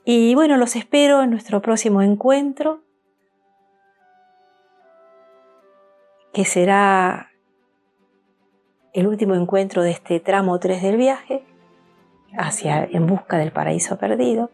Y 0.09 0.35
bueno, 0.35 0.55
los 0.55 0.77
espero 0.77 1.21
en 1.21 1.31
nuestro 1.31 1.61
próximo 1.61 2.01
encuentro, 2.01 2.79
que 6.31 6.45
será 6.45 7.31
el 8.93 9.05
último 9.05 9.35
encuentro 9.35 9.81
de 9.81 9.91
este 9.91 10.21
tramo 10.21 10.61
3 10.61 10.81
del 10.81 10.95
viaje, 10.95 11.43
hacia 12.37 12.85
en 12.85 13.05
busca 13.05 13.37
del 13.37 13.51
paraíso 13.51 13.97
perdido. 13.97 14.49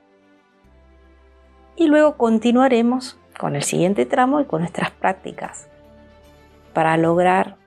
Y 1.76 1.86
luego 1.86 2.18
continuaremos 2.18 3.20
con 3.38 3.56
el 3.56 3.62
siguiente 3.62 4.08
tramo 4.08 4.42
y 4.42 4.46
con 4.46 4.62
nuestras 4.62 4.90
prácticas 4.90 5.68
para 6.74 6.98
lograr 6.98 7.58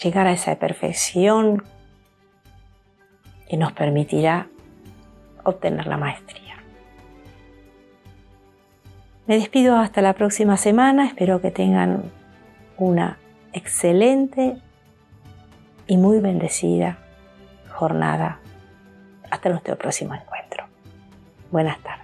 llegar 0.00 0.28
a 0.28 0.32
esa 0.32 0.54
perfección 0.60 1.64
que 3.48 3.56
nos 3.56 3.72
permitirá 3.72 4.46
obtener 5.42 5.88
la 5.88 5.96
maestría. 5.96 6.43
Me 9.26 9.36
despido 9.36 9.76
hasta 9.76 10.02
la 10.02 10.12
próxima 10.12 10.56
semana, 10.58 11.06
espero 11.06 11.40
que 11.40 11.50
tengan 11.50 12.12
una 12.76 13.18
excelente 13.54 14.58
y 15.86 15.96
muy 15.96 16.20
bendecida 16.20 16.98
jornada. 17.72 18.40
Hasta 19.30 19.48
nuestro 19.48 19.76
próximo 19.76 20.14
encuentro. 20.14 20.64
Buenas 21.50 21.78
tardes. 21.78 22.03